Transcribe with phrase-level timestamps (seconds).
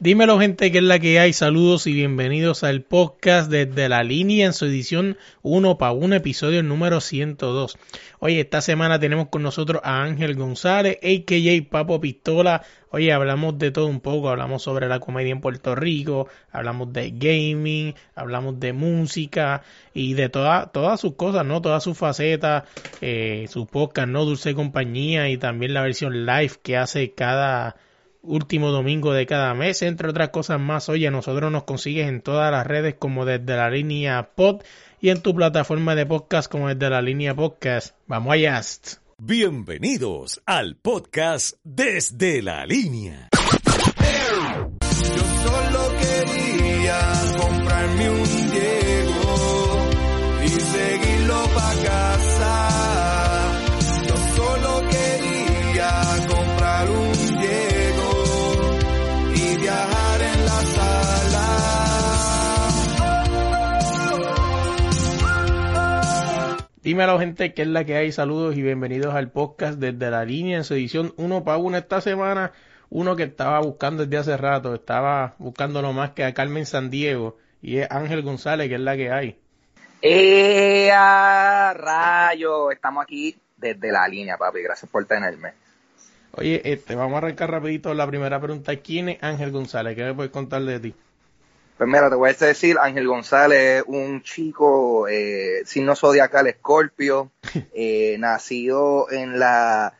[0.00, 1.32] Dímelo gente, que es la que hay.
[1.32, 6.62] Saludos y bienvenidos al podcast desde la línea en su edición 1 para 1, episodio
[6.62, 7.76] número 102.
[8.20, 11.68] Oye, esta semana tenemos con nosotros a Ángel González, a.k.a.
[11.68, 12.62] Papo Pistola.
[12.90, 17.10] Oye, hablamos de todo un poco, hablamos sobre la comedia en Puerto Rico, hablamos de
[17.10, 19.62] gaming, hablamos de música
[19.94, 21.60] y de toda, todas sus cosas, ¿no?
[21.60, 22.68] Todas sus facetas,
[23.00, 24.24] eh, sus podcasts, ¿no?
[24.24, 27.74] Dulce Compañía y también la versión live que hace cada
[28.22, 30.88] último domingo de cada mes, entre otras cosas más.
[30.88, 34.62] Oye, nosotros nos consigues en todas las redes como desde la línea pod
[35.00, 37.94] y en tu plataforma de podcast como desde la línea podcast.
[38.06, 38.60] Vamos allá.
[39.18, 43.28] Bienvenidos al podcast desde la línea.
[66.88, 68.12] Dímelo gente, que es la que hay.
[68.12, 72.00] Saludos y bienvenidos al podcast desde la línea en su edición 1 para 1 esta
[72.00, 72.52] semana.
[72.88, 76.88] Uno que estaba buscando desde hace rato, estaba buscando lo más que a Carmen San
[76.88, 79.38] Diego y es Ángel González, que es la que hay.
[80.00, 82.70] ¡Eh, a rayo!
[82.70, 84.62] Estamos aquí desde la línea, papi.
[84.62, 85.52] Gracias por tenerme.
[86.32, 88.74] Oye, este, vamos a arrancar rapidito la primera pregunta.
[88.76, 89.94] ¿Quién es Ángel González?
[89.94, 90.94] ¿Qué me puedes contar de ti?
[91.78, 97.30] Pues mira, te voy a decir, Ángel González, un chico eh, signo zodiacal escorpio,
[97.72, 99.94] eh, nacido en la,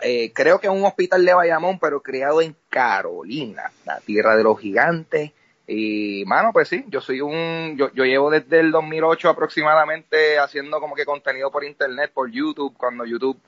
[0.00, 4.42] eh, creo que en un hospital de Bayamón, pero criado en Carolina, la tierra de
[4.42, 5.32] los gigantes.
[5.66, 10.80] Y, mano, pues sí, yo soy un, yo, yo llevo desde el 2008 aproximadamente haciendo
[10.80, 13.38] como que contenido por internet, por YouTube, cuando YouTube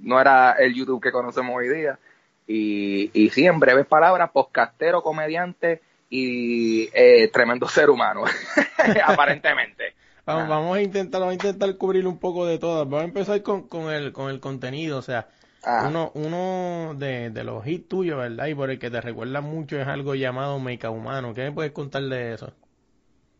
[0.00, 2.00] no era el YouTube que conocemos hoy día.
[2.48, 8.24] Y, y sí, en breves palabras, podcastero, comediante y eh, tremendo ser humano,
[9.04, 9.94] aparentemente.
[10.24, 10.48] Vamos, Ah.
[10.48, 12.84] vamos a intentar, vamos a intentar cubrir un poco de todas.
[12.84, 15.28] Vamos a empezar con, con el, con el contenido, o sea,
[15.62, 15.86] Ajá.
[15.88, 18.46] uno, uno de, de los hits tuyos, ¿verdad?
[18.46, 21.32] Y por el que te recuerda mucho es algo llamado Meca Humano.
[21.34, 22.52] ¿Qué me puedes contar de eso?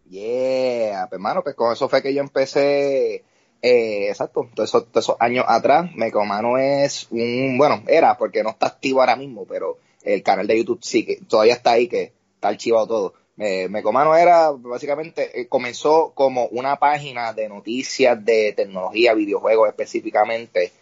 [0.09, 3.25] Yeah, pues hermano, pues con eso fue que yo empecé,
[3.63, 8.51] eh, exacto, todos esos, todos esos años atrás, Mecomano es un, bueno, era porque no
[8.51, 12.13] está activo ahora mismo, pero el canal de YouTube sí que todavía está ahí, que
[12.37, 13.15] está archivado todo.
[13.39, 20.73] Eh, Mecomano era, básicamente, eh, comenzó como una página de noticias de tecnología, videojuegos específicamente,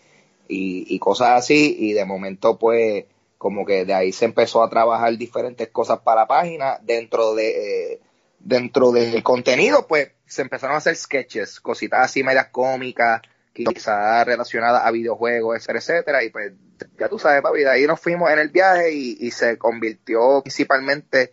[0.46, 3.06] y, y cosas así, y de momento pues
[3.38, 7.92] como que de ahí se empezó a trabajar diferentes cosas para la página dentro de
[7.92, 8.00] eh,
[8.38, 13.20] dentro del contenido pues se empezaron a hacer sketches cositas así medias cómicas
[13.52, 16.52] quizás relacionadas a videojuegos etcétera etcétera y pues
[16.98, 20.40] ya tú sabes papi de ahí nos fuimos en el viaje y, y se convirtió
[20.42, 21.32] principalmente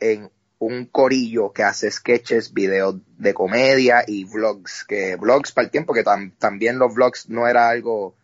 [0.00, 5.70] en un corillo que hace sketches, videos de comedia y vlogs, que vlogs para el
[5.70, 8.16] tiempo que tam- también los vlogs no era algo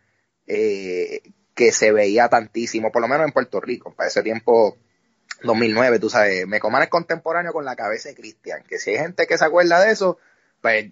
[0.47, 1.23] eh,
[1.55, 3.95] que se veía tantísimo, por lo menos en Puerto Rico.
[3.95, 4.77] Para ese tiempo,
[5.45, 8.99] 2009, tú sabes, me coman es contemporáneo con la cabeza de Cristian, que si hay
[8.99, 10.19] gente que se acuerda de eso,
[10.61, 10.91] pues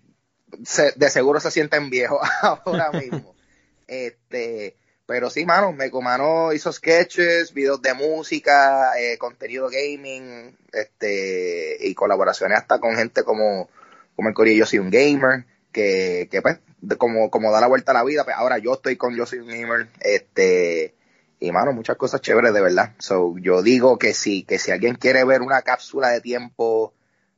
[0.64, 3.34] se- de seguro se sienten viejos ahora mismo.
[3.88, 4.76] este,
[5.12, 12.56] pero sí, mano, Mecomano hizo sketches, videos de música, eh, contenido gaming, este, y colaboraciones
[12.56, 13.68] hasta con gente como,
[14.16, 17.66] como el Corillo Yo Soy un Gamer, que, que pues, de- como, como da la
[17.66, 20.94] vuelta a la vida, pues ahora yo estoy con Yo Soy un Gamer, este,
[21.40, 22.94] y mano, muchas cosas chéveres de verdad.
[22.98, 26.94] So, yo digo que sí, que si alguien quiere ver una cápsula de tiempo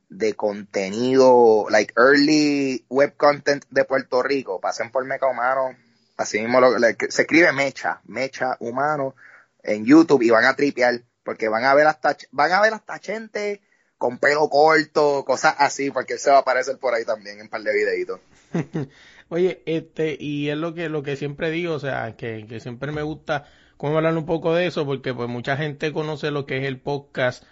[0.07, 5.75] de contenido, like early web content de Puerto Rico, pasen por Meca Humano,
[6.17, 6.71] así mismo lo-
[7.09, 9.15] se escribe Mecha, Mecha Humano
[9.63, 12.99] en YouTube y van a tripear, porque van a ver hasta, van a ver hasta
[12.99, 13.61] gente
[13.97, 17.43] con pelo corto, cosas así, porque él se va a aparecer por ahí también en
[17.43, 18.19] un par de videitos.
[19.29, 22.91] Oye, este, y es lo que, lo que siempre digo, o sea, que, que siempre
[22.91, 23.45] me gusta
[23.77, 26.79] como hablar un poco de eso, porque pues mucha gente conoce lo que es el
[26.79, 27.43] podcast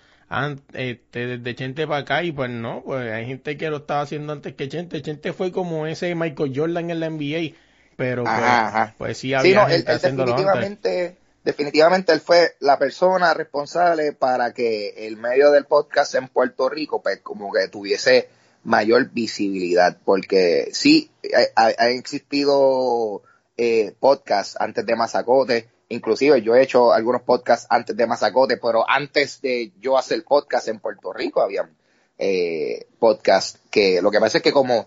[0.74, 4.34] este, desde Chente para acá, y pues no, pues hay gente que lo estaba haciendo
[4.34, 5.02] antes que Chente.
[5.02, 7.56] Chente fue como ese Michael Jordan en la NBA,
[7.96, 8.96] pero pues, Ajá, ajá.
[8.98, 10.72] pues sí Sí, había no, él, gente él haciéndolo antes.
[10.76, 16.70] definitivamente, definitivamente él fue la persona responsable para que el medio del podcast en Puerto
[16.70, 18.30] Rico, pues como que tuviese
[18.64, 21.12] mayor visibilidad, porque sí,
[21.56, 23.22] ha, existido
[23.58, 28.90] eh, podcasts antes de Mazacote, inclusive yo he hecho algunos podcasts antes de Mazacote, pero
[28.90, 31.70] antes de yo hacer podcast en Puerto Rico había
[32.18, 34.86] eh, podcasts que lo que pasa es que como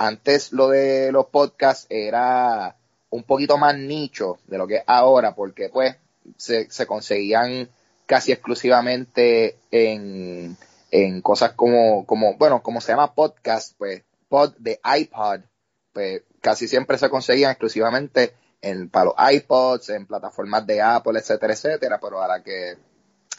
[0.00, 2.74] antes lo de los podcasts era
[3.10, 5.94] un poquito más nicho de lo que es ahora, porque pues
[6.38, 7.68] se, se conseguían
[8.06, 10.56] casi exclusivamente en,
[10.90, 15.40] en cosas como, como, bueno, como se llama podcast, pues pod de iPod,
[15.92, 18.32] pues casi siempre se conseguían exclusivamente
[18.62, 22.74] en, para los iPods, en plataformas de Apple, etcétera, etcétera, pero ahora que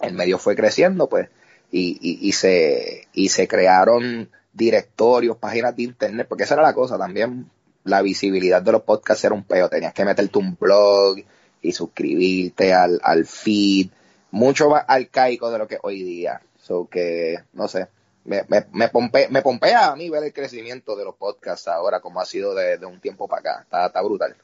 [0.02, 1.28] el medio fue creciendo, pues,
[1.72, 6.74] y, y, y se, y se crearon directorios, páginas de internet, porque esa era la
[6.74, 7.50] cosa también,
[7.84, 11.18] la visibilidad de los podcasts era un peo, tenías que meterte un blog
[11.62, 13.90] y suscribirte al, al feed,
[14.32, 16.42] mucho más arcaico de lo que hoy día.
[16.58, 17.88] So que, no sé,
[18.26, 18.90] me, me, me,
[19.30, 22.78] me pompea a mí ver el crecimiento de los podcasts ahora, como ha sido de,
[22.86, 23.62] un tiempo para acá.
[23.64, 24.36] Está, está brutal.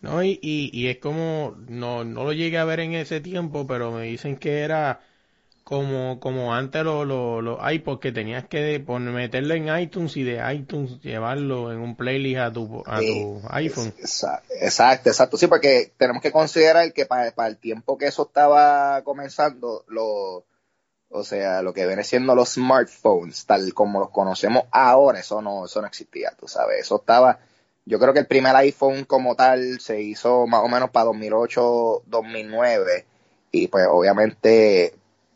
[0.00, 3.66] No, y, y, y, es como, no, no lo llegué a ver en ese tiempo,
[3.66, 5.00] pero me dicen que era
[5.64, 10.54] como, como antes los lo, lo iPods que tenías que meterlo en iTunes y de
[10.54, 13.94] iTunes llevarlo en un playlist a tu, a tu iPhone.
[13.98, 15.36] Exacto, exacto.
[15.38, 20.44] Sí, porque tenemos que considerar que para, para el tiempo que eso estaba comenzando, lo,
[21.08, 25.64] o sea, lo que viene siendo los smartphones, tal como los conocemos ahora, eso no,
[25.64, 26.80] eso no existía, tú sabes.
[26.80, 27.38] Eso estaba,
[27.86, 32.02] yo creo que el primer iPhone como tal se hizo más o menos para 2008,
[32.04, 33.06] 2009.
[33.50, 34.92] Y pues obviamente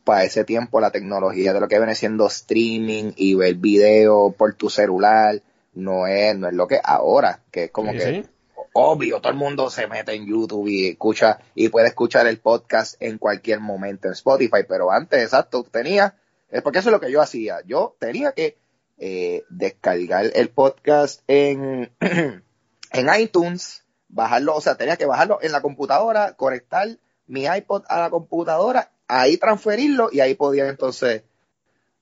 [0.09, 4.55] para ese tiempo la tecnología de lo que viene siendo streaming y ver video por
[4.55, 5.43] tu celular
[5.75, 8.25] no es, no es lo que ahora, que es como que
[8.73, 12.95] obvio, todo el mundo se mete en YouTube y escucha y puede escuchar el podcast
[13.01, 16.17] en cualquier momento en Spotify, pero antes, exacto, tenía,
[16.49, 18.57] es porque eso es lo que yo hacía, yo tenía que
[18.97, 25.61] eh, descargar el podcast en, en iTunes, bajarlo, o sea, tenía que bajarlo en la
[25.61, 26.89] computadora, conectar
[27.27, 31.23] mi iPod a la computadora ahí transferirlo y ahí podía entonces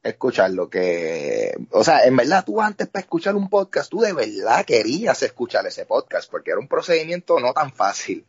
[0.03, 0.69] escucharlo.
[0.69, 5.23] Que, o sea, en verdad tú antes para escuchar un podcast, tú de verdad querías
[5.23, 8.25] escuchar ese podcast porque era un procedimiento no tan fácil.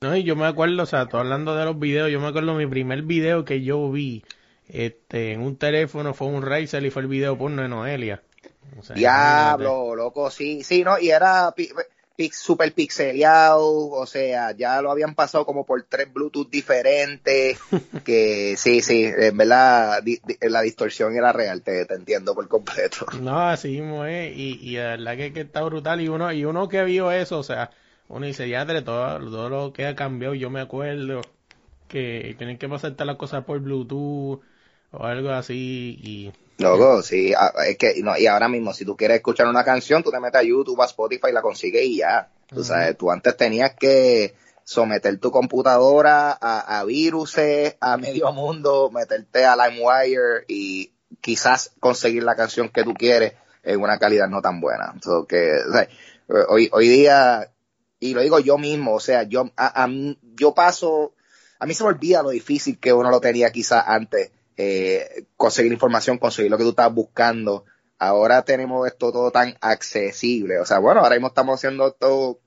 [0.00, 2.54] No, y yo me acuerdo, o sea, tú hablando de los videos, yo me acuerdo
[2.54, 4.24] mi primer video que yo vi
[4.66, 8.22] este, en un teléfono fue un Razer y fue el video porno de Noelia.
[8.94, 11.52] Diablo, loco, sí, sí, no, y era,
[12.28, 17.58] super pixeleado, o sea, ya lo habían pasado como por tres Bluetooth diferentes,
[18.04, 20.02] que sí, sí, en verdad
[20.42, 23.06] la distorsión era real, te, entiendo por completo.
[23.20, 26.44] No, así mismo es, y, y la verdad que, que, está brutal, y uno, y
[26.44, 27.70] uno que vio eso, o sea,
[28.08, 31.22] uno dice, ya de todo, todo lo que ha cambiado, yo me acuerdo
[31.88, 34.40] que tienen que pasarte las cosas por Bluetooth
[34.92, 37.32] o algo así, y Loco, sí,
[37.66, 40.40] es que, no, y ahora mismo, si tú quieres escuchar una canción, tú te metes
[40.40, 42.28] a YouTube, a Spotify y la consigues y ya.
[42.48, 48.90] Tú sabes, tú antes tenías que someter tu computadora a, a viruses, a medio mundo,
[48.90, 53.32] meterte a LimeWire y quizás conseguir la canción que tú quieres
[53.62, 54.94] en una calidad no tan buena.
[55.26, 55.52] que,
[56.48, 57.50] hoy, hoy día,
[58.00, 59.88] y lo digo yo mismo, o sea, yo, a,
[60.34, 61.14] yo paso,
[61.58, 64.30] a mí se me olvida lo difícil que uno lo tenía quizás antes
[64.62, 67.64] eh, conseguir información, conseguir lo que tú estás buscando.
[67.98, 70.58] Ahora tenemos esto todo tan accesible.
[70.58, 72.38] O sea, bueno, ahora mismo estamos haciendo esto,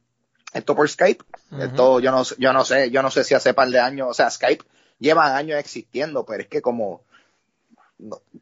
[0.53, 1.23] esto por Skype.
[1.59, 4.13] Esto, yo no, yo no sé, yo no sé si hace par de años, o
[4.13, 4.63] sea, Skype
[4.99, 7.01] lleva años existiendo, pero es que como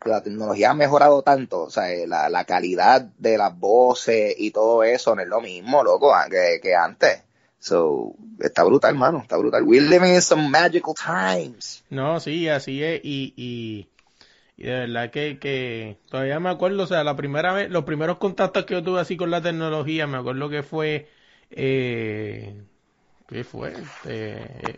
[0.06, 4.52] la tecnología ha mejorado tanto, o sea, eh, la, la calidad de las voces y
[4.52, 7.24] todo eso no es lo mismo, loco, que, que antes.
[7.62, 9.62] So, está brutal, hermano, está brutal.
[9.64, 11.84] We're living in some magical times.
[11.92, 13.88] No, sí, así es, y, y,
[14.58, 18.18] y de verdad que, que todavía me acuerdo, o sea, la primera vez, los primeros
[18.18, 21.08] contactos que yo tuve así con la tecnología, me acuerdo que fue,
[21.52, 22.64] eh,
[23.30, 23.74] ¿qué fue?
[24.06, 24.78] Eh,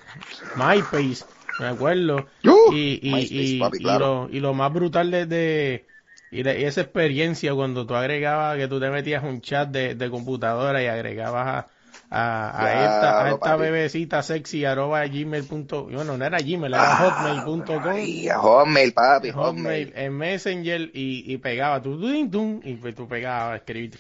[0.58, 1.24] MySpace,
[1.62, 2.28] me acuerdo.
[2.44, 5.88] Uh, y, y, y, lo, y lo más brutal de, de
[6.32, 10.84] y, esa experiencia cuando tú agregabas, que tú te metías un chat de, de computadora
[10.84, 11.73] y agregabas a
[12.16, 15.44] a, esta, a esta bebecita sexy arroba gmail.
[15.44, 17.98] bueno, no era gmail, era hotmail.com.
[17.98, 19.94] Y a hotmail, papi, hotmail.
[19.96, 23.98] En Messenger y, y pegaba tú, y pues tú pegabas, escribir.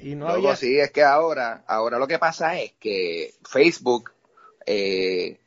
[0.00, 4.12] Y no Luego, sí, es que ahora, ahora lo que pasa es que Facebook
[4.66, 5.40] eh,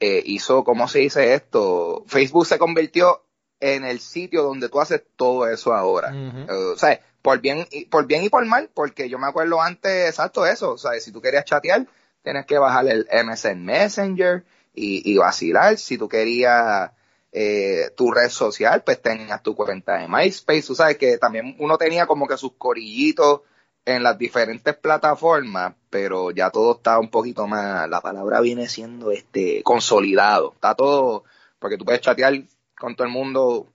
[0.00, 2.04] eh, hizo, ¿cómo se dice esto?
[2.06, 3.22] Facebook se convirtió
[3.60, 6.14] en el sitio donde tú haces todo eso ahora.
[6.48, 10.10] o sea, por bien, y, por bien y por mal, porque yo me acuerdo antes,
[10.10, 11.84] exacto eso, o sea, si tú querías chatear,
[12.22, 15.76] tienes que bajar el MSN Messenger y, y vacilar.
[15.76, 16.92] Si tú querías
[17.32, 20.62] eh, tu red social, pues tenías tu cuenta de MySpace.
[20.62, 23.40] Tú sabes que también uno tenía como que sus corillitos
[23.84, 29.10] en las diferentes plataformas, pero ya todo está un poquito más, la palabra viene siendo
[29.10, 30.52] este consolidado.
[30.54, 31.24] Está todo,
[31.58, 32.34] porque tú puedes chatear
[32.78, 33.72] con todo el mundo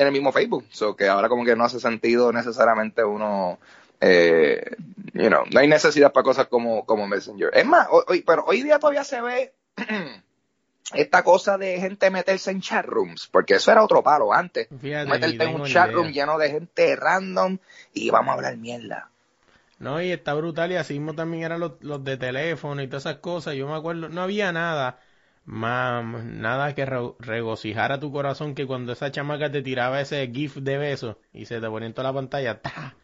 [0.00, 0.64] en el mismo Facebook.
[0.70, 3.58] So que ahora como que no hace sentido necesariamente uno
[4.00, 4.76] eh,
[5.12, 7.50] you know, no hay necesidad para cosas como, como Messenger.
[7.52, 9.52] Es más, hoy, pero hoy día todavía se ve
[10.94, 14.68] esta cosa de gente meterse en chat rooms, porque eso era otro palo antes.
[14.80, 17.58] Fíjate, Meterte en un chat room lleno de gente random
[17.92, 19.10] y vamos a hablar mierda.
[19.78, 23.04] No, y está brutal y así mismo también eran los, los de teléfono y todas
[23.04, 23.54] esas cosas.
[23.54, 24.98] Yo me acuerdo, no había nada
[25.44, 30.56] más, nada que re- regocijara tu corazón que cuando esa chamaca te tiraba ese gif
[30.56, 32.60] de beso y se te ponía en toda la pantalla.
[32.60, 32.96] ¡ta!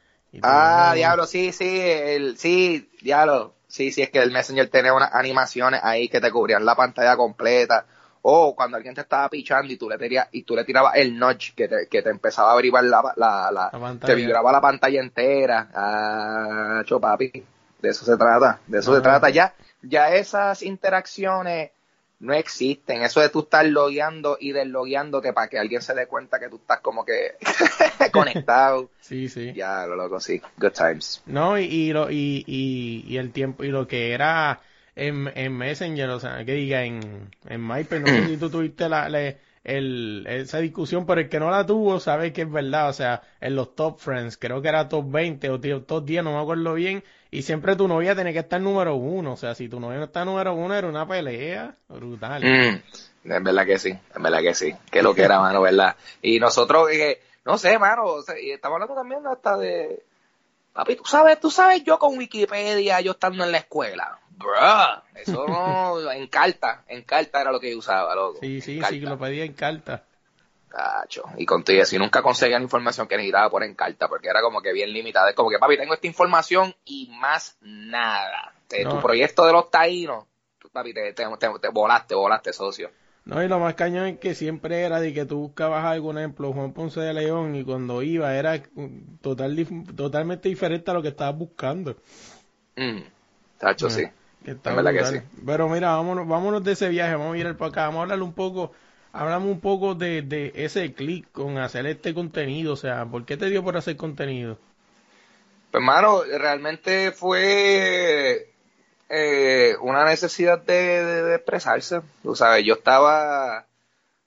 [0.42, 3.54] Ah, diablo, sí, sí, el, sí, diablo.
[3.68, 7.16] Sí, sí, es que el Messenger tenía unas animaciones ahí que te cubrían la pantalla
[7.16, 7.84] completa.
[8.22, 11.16] O cuando alguien te estaba pichando y tú le tiras, y tú le tirabas el
[11.18, 14.06] notch que te, que te empezaba a vibrar la, la, la- La pantalla.
[14.06, 15.68] te vibraba la pantalla entera.
[15.74, 17.30] Ah, cho papi.
[17.80, 19.30] De eso se trata, de eso se trata.
[19.30, 21.70] Ya, ya esas interacciones
[22.18, 23.02] no existen.
[23.02, 26.56] Eso de tú estar logueando y deslogueándote para que alguien se dé cuenta que tú
[26.56, 27.34] estás como que
[28.12, 28.90] conectado.
[29.00, 29.52] Sí, sí.
[29.54, 30.40] Ya, lo loco, sí.
[30.58, 31.22] Good times.
[31.26, 34.60] No, y, y, lo, y, y, y el tiempo, y lo que era
[34.94, 38.88] en, en Messenger, o sea, que diga en, en MySpace, no sé si tú tuviste
[38.88, 42.88] la, la- el, esa discusión, pero el que no la tuvo sabe que es verdad,
[42.88, 46.32] o sea, en los top friends, creo que era top 20 o top 10, no
[46.32, 47.02] me acuerdo bien,
[47.36, 50.04] y siempre tu novia tenía que estar número uno, o sea, si tu novia no
[50.04, 52.42] está número uno era una pelea brutal.
[52.42, 54.74] Mm, es verdad que sí, es verdad que sí.
[54.90, 55.96] Que lo que era, mano, ¿verdad?
[56.22, 60.02] Y nosotros, eh, no sé, mano, o sea, y estamos hablando también hasta de...
[60.72, 64.18] Papi, tú sabes, tú sabes yo con Wikipedia, yo estando en la escuela.
[64.30, 68.38] Bruh, eso no, en carta, en carta era lo que yo usaba, loco.
[68.40, 69.10] Sí, sí, en sí, que carta.
[69.10, 70.04] lo pedía en carta.
[70.70, 74.42] Tacho, Y contigo, si nunca conseguía la información que necesitaba por en carta, porque era
[74.42, 75.30] como que bien limitada.
[75.30, 78.52] Es como que, papi, tengo esta información y más nada.
[78.84, 78.90] No.
[78.90, 80.24] Tu proyecto de los taínos,
[80.72, 82.90] papi, te, te, te- te volaste, volaste, socio.
[83.24, 86.18] No, y lo más cañón es que siempre era de que tú buscabas algo, por
[86.18, 88.62] ejemplo, Juan Ponce de León, y cuando iba era
[89.20, 91.96] total, totalmente diferente a lo que estabas buscando.
[92.76, 93.00] Mm,
[93.58, 94.04] tacho, sí.
[94.44, 95.26] Que está Es verdad que sí.
[95.44, 98.22] Pero mira, vámonos, vámonos de ese viaje, vamos a ir para acá, vamos a hablar
[98.22, 98.72] un poco,
[99.20, 103.36] hablamos un poco de, de ese clic con hacer este contenido, o sea, ¿por qué
[103.36, 104.58] te dio por hacer contenido?
[105.70, 108.54] Pues, hermano, realmente fue
[109.08, 112.00] eh, una necesidad de, de- de expresarse.
[112.22, 113.66] Tú sabes, yo estaba,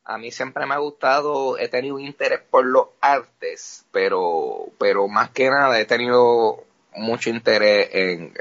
[0.05, 5.08] a mí siempre me ha gustado, he tenido un interés por los artes, pero, pero
[5.10, 6.65] más que nada he tenido
[6.96, 8.34] mucho interés en,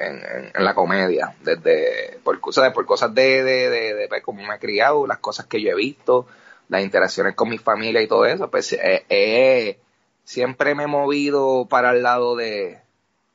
[0.55, 4.59] en, la comedia, desde por, cosas- por cosas de, de, de, pues, cómo me he
[4.59, 6.27] criado, las cosas que yo he visto,
[6.69, 9.79] las interacciones con mi familia y todo eso, pues eh, eh,
[10.25, 12.79] siempre me he movido para el lado de,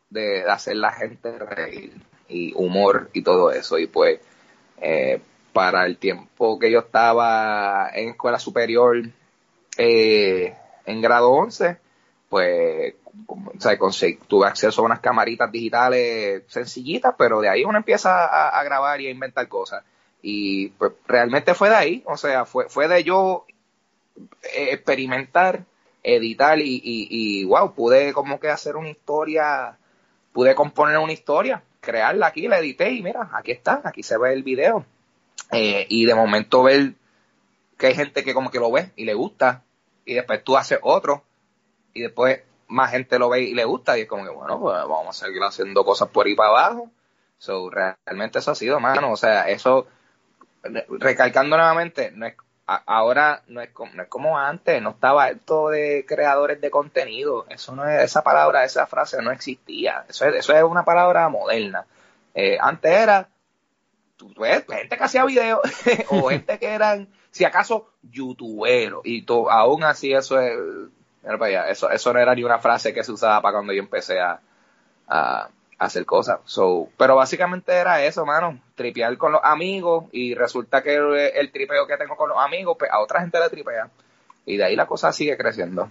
[0.09, 1.93] de hacer la gente reír
[2.27, 3.77] y humor y todo eso.
[3.79, 4.19] Y pues,
[4.81, 5.21] eh,
[5.53, 8.97] para el tiempo que yo estaba en escuela superior,
[9.77, 10.55] eh,
[10.85, 11.77] en grado 11,
[12.29, 12.93] pues,
[13.27, 13.91] o
[14.27, 19.01] tuve acceso a unas camaritas digitales sencillitas, pero de ahí uno empieza a, a grabar
[19.01, 19.83] y a inventar cosas.
[20.21, 23.45] Y pues realmente fue de ahí, o sea, fue, fue de yo
[24.55, 25.65] eh, experimentar,
[26.01, 29.77] editar y, y, y, wow, pude como que hacer una historia,
[30.31, 34.33] pude componer una historia, crearla aquí, la edité y mira, aquí está, aquí se ve
[34.33, 34.85] el video.
[35.51, 36.93] Eh, y de momento ver
[37.77, 39.63] que hay gente que como que lo ve y le gusta
[40.05, 41.23] y después tú haces otro
[41.93, 44.75] y después más gente lo ve y le gusta y es como que bueno, pues
[44.75, 46.89] vamos a seguir haciendo cosas por ahí para abajo.
[47.37, 49.87] So, realmente eso ha sido, mano, o sea, eso
[50.63, 52.35] re- recalcando nuevamente, no es,
[52.67, 56.71] a- ahora no es, como, no es como antes, no estaba esto de creadores de
[56.71, 60.85] contenido, eso no es, esa palabra, esa frase no existía, eso es, eso es una
[60.85, 61.85] palabra moderna.
[62.33, 63.27] Eh, antes era
[64.69, 65.59] gente que hacía videos
[66.09, 70.57] o gente que eran, si acaso, youtuberos y to- aún así eso es,
[71.23, 73.73] mira para allá, eso, eso no era ni una frase que se usaba para cuando
[73.73, 74.39] yo empecé a,
[75.07, 75.49] a
[75.79, 76.39] hacer cosas.
[76.45, 81.51] So, pero básicamente era eso, mano, tripear con los amigos y resulta que el, el
[81.51, 83.89] tripeo que tengo con los amigos, pues a otra gente le tripea.
[84.45, 85.89] Y de ahí la cosa sigue creciendo.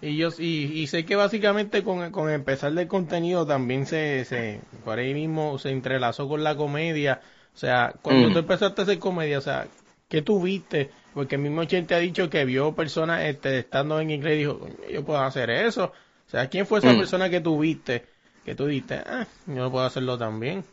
[0.00, 4.68] Y yo y, y sé que básicamente con, con empezar del contenido también se, se
[4.84, 7.20] por ahí mismo se entrelazó con la comedia.
[7.54, 8.32] O sea, cuando Mm.
[8.32, 9.72] tú empezaste a hacer comedia, o sea,
[10.08, 10.90] ¿qué tú viste?
[11.14, 14.58] Porque el mismo Chente ha dicho que vio personas este, estando en inglés y dijo,
[14.58, 15.92] "Coño, yo puedo hacer eso.
[16.26, 16.98] O sea, ¿quién fue esa Mm.
[16.98, 18.04] persona que tú viste?
[18.44, 20.64] Que tú dijiste, ah, yo puedo hacerlo también.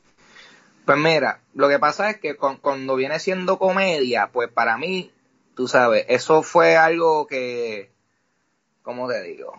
[0.86, 5.12] Pues mira, lo que pasa es que con- cuando viene siendo comedia, pues para mí,
[5.56, 7.90] tú sabes, eso fue algo que,
[8.84, 9.54] ¿cómo te digo?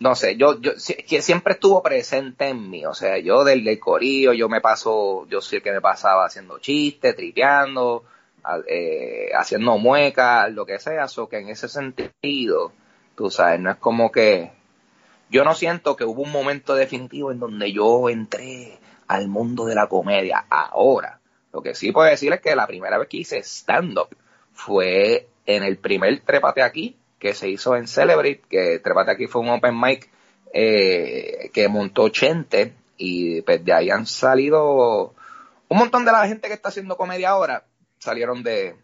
[0.00, 0.72] No sé, yo, yo
[1.08, 5.26] que siempre estuvo presente en mí, o sea, yo del, del corillo, yo me paso,
[5.28, 8.04] yo sé que me pasaba haciendo chistes, tripeando,
[8.66, 12.72] eh, haciendo muecas, lo que sea, so que en ese sentido,
[13.14, 14.52] tú sabes, no es como que,
[15.30, 19.74] yo no siento que hubo un momento definitivo en donde yo entré al mundo de
[19.74, 21.20] la comedia ahora.
[21.52, 24.08] Lo que sí puedo decir es que la primera vez que hice stand-up
[24.52, 29.42] fue en el primer Trépate Aquí que se hizo en Celebrate, que Trépate Aquí fue
[29.42, 30.08] un open mic
[30.52, 35.14] eh, que montó Chente y pues de ahí han salido
[35.68, 37.64] un montón de la gente que está haciendo comedia ahora
[37.98, 38.76] salieron de,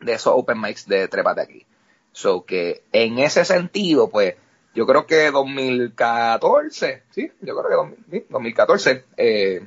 [0.00, 1.66] de esos open mics de Trépate Aquí.
[2.12, 4.34] So que en ese sentido, pues,
[4.74, 9.66] yo creo que 2014, sí, yo creo que 2000, sí, 2014, eh,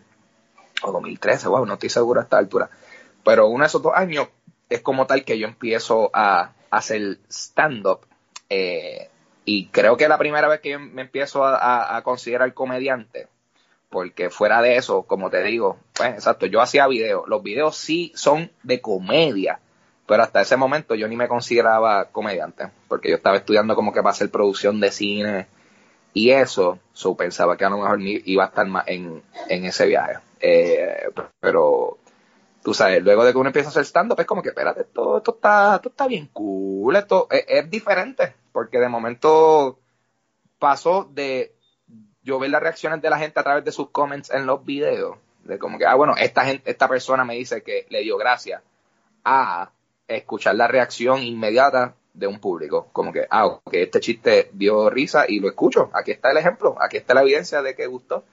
[0.83, 2.69] o 2013, wow, no estoy seguro a esta altura.
[3.23, 4.27] Pero uno de esos dos años
[4.69, 7.99] es como tal que yo empiezo a, hacer stand-up.
[8.49, 9.09] eh,
[9.45, 13.27] y creo que la primera vez que me empiezo a considerar comediante.
[13.93, 17.27] Porque fuera de eso, como te digo, pues exacto, yo hacía videos.
[17.27, 19.59] Los videos sí son de comedia,
[20.07, 24.01] pero hasta ese momento yo ni me consideraba comediante, porque yo estaba estudiando como que
[24.01, 25.47] para hacer producción de cine
[26.11, 29.65] y eso, so pensaba que a lo mejor ni iba a estar más en, en
[29.65, 30.17] ese viaje.
[30.39, 31.09] Eh,
[31.39, 31.99] pero
[32.63, 35.17] tú sabes, luego de que uno empieza a hacer stand-up, es como que, espérate, esto,
[35.17, 39.77] esto, está, esto está bien cool, esto es, es diferente, porque de momento
[40.57, 41.53] pasó de
[42.23, 45.17] yo ver las reacciones de la gente a través de sus comments en los videos,
[45.43, 48.61] de como que, ah, bueno, esta gente, esta persona me dice que le dio gracia,
[49.25, 49.71] a
[50.07, 55.25] escuchar la reacción inmediata de un público, como que, ah, ok, este chiste dio risa
[55.27, 58.23] y lo escucho, aquí está el ejemplo, aquí está la evidencia de que gustó.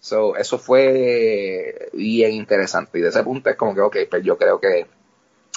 [0.00, 2.98] So, eso fue bien interesante.
[2.98, 4.86] Y de ese punto es como que, ok, pues yo creo que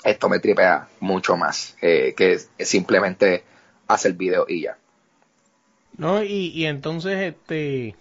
[0.04, 3.44] esto me tripea mucho más eh, que simplemente
[3.88, 4.78] hacer video y ya.
[5.98, 7.96] No, y, y entonces, este,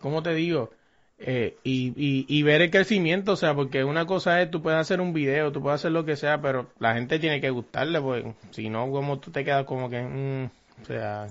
[0.00, 0.70] ¿cómo te digo?
[1.18, 4.80] Eh, y, y, y ver el crecimiento, o sea, porque una cosa es, tú puedes
[4.80, 8.00] hacer un video, tú puedes hacer lo que sea, pero la gente tiene que gustarle,
[8.00, 11.26] pues, si no, como tú te quedas como que, mm, o sea.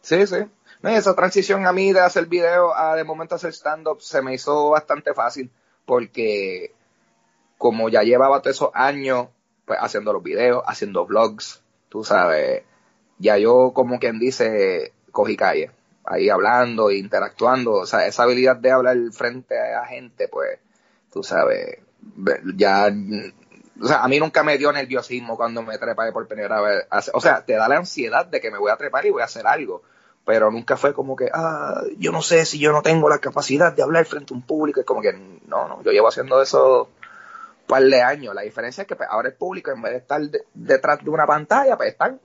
[0.00, 0.36] Sí, sí.
[0.82, 4.20] No, y esa transición a mí de hacer video a de momento hacer stand-up se
[4.20, 5.50] me hizo bastante fácil
[5.86, 6.74] porque
[7.56, 9.28] como ya llevaba todos esos años
[9.64, 12.64] pues haciendo los videos, haciendo vlogs, tú sabes,
[13.24, 15.70] ya yo como quien dice cogí calle,
[16.04, 20.58] ahí hablando, interactuando, o sea, esa habilidad de hablar frente a gente, pues,
[21.10, 21.78] tú sabes,
[22.56, 22.92] ya,
[23.80, 26.84] o sea, a mí nunca me dio nerviosismo cuando me trepé por primera vez,
[27.14, 29.26] o sea, te da la ansiedad de que me voy a trepar y voy a
[29.26, 29.82] hacer algo,
[30.26, 33.72] pero nunca fue como que, ah, yo no sé si yo no tengo la capacidad
[33.72, 35.14] de hablar frente a un público, es como que,
[35.46, 36.90] no, no, yo llevo haciendo eso
[37.66, 38.34] par de años.
[38.34, 41.10] La diferencia es que pues, ahora el público, en vez de estar de- detrás de
[41.10, 42.20] una pantalla, pues están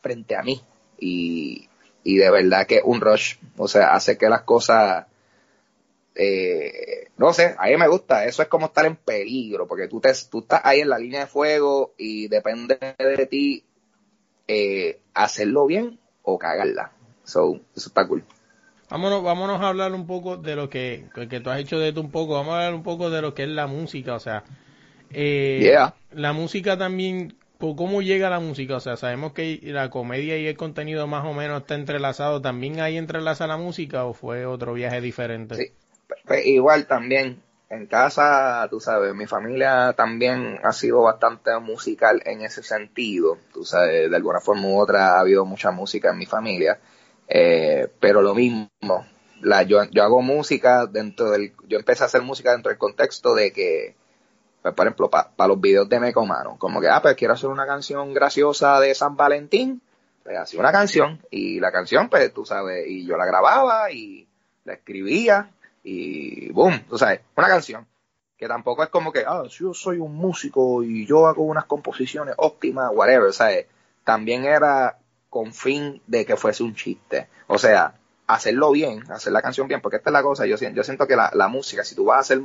[0.00, 0.60] frente a mí.
[0.98, 1.68] Y,
[2.04, 5.06] y de verdad que un rush, o sea, hace que las cosas,
[6.14, 8.24] eh, no sé, a mí me gusta.
[8.24, 11.20] Eso es como estar en peligro, porque tú, te, tú estás ahí en la línea
[11.20, 13.64] de fuego y depende de ti
[14.46, 16.92] eh, hacerlo bien o cagarla.
[17.24, 18.24] So, eso está cool.
[18.90, 22.00] Vámonos, vámonos a hablar un poco de lo que, que tú has hecho de esto
[22.00, 24.44] un poco, vamos a hablar un poco de lo que es la música, o sea,
[25.12, 25.94] eh, Yeah.
[26.12, 28.76] la música también, po- ¿cómo llega la música?
[28.76, 32.80] O sea, sabemos que la comedia y el contenido más o menos está entrelazado, ¿también
[32.80, 35.54] ahí entrelaza la música o fue otro viaje diferente?
[35.54, 35.72] Sí.
[36.26, 42.40] Pues igual también en casa, tú sabes, mi familia también ha sido bastante musical en
[42.40, 43.36] ese sentido.
[43.52, 46.78] Tú sabes, de alguna forma u otra ha habido mucha música en mi familia.
[47.28, 48.70] Eh, pero lo mismo,
[49.42, 53.34] la, yo, yo hago música dentro del, yo empecé a hacer música dentro del contexto
[53.34, 53.94] de que,
[54.62, 57.66] pues, por ejemplo, para los videos de Mecomano, como que, ah, pues quiero hacer una
[57.66, 59.80] canción graciosa de San Valentín,
[60.24, 64.26] pues hacía una canción, y la canción, pues tú sabes, y yo la grababa y
[64.64, 65.50] la escribía,
[65.82, 67.86] y boom, tú sabes, una canción.
[68.36, 72.34] Que tampoco es como que, ah, yo soy un músico y yo hago unas composiciones
[72.38, 73.66] óptimas, whatever, ¿sabes?
[74.04, 74.96] También era
[75.28, 77.26] con fin de que fuese un chiste.
[77.48, 77.94] O sea,
[78.28, 81.06] hacerlo bien, hacer la canción bien, porque esta es la cosa, yo, siento- yo siento
[81.08, 82.42] que la, la música, si tú vas a hacer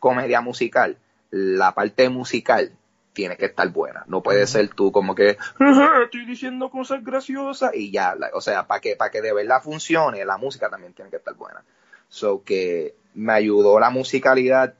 [0.00, 0.96] comedia musical,
[1.30, 2.72] la parte musical
[3.12, 4.04] tiene que estar buena.
[4.06, 8.66] No puede ser tú como que "Ajá, estoy diciendo cosas graciosas y ya, o sea,
[8.66, 11.64] para que para que de verdad funcione, la música también tiene que estar buena.
[12.08, 14.74] So que me ayudó la musicalidad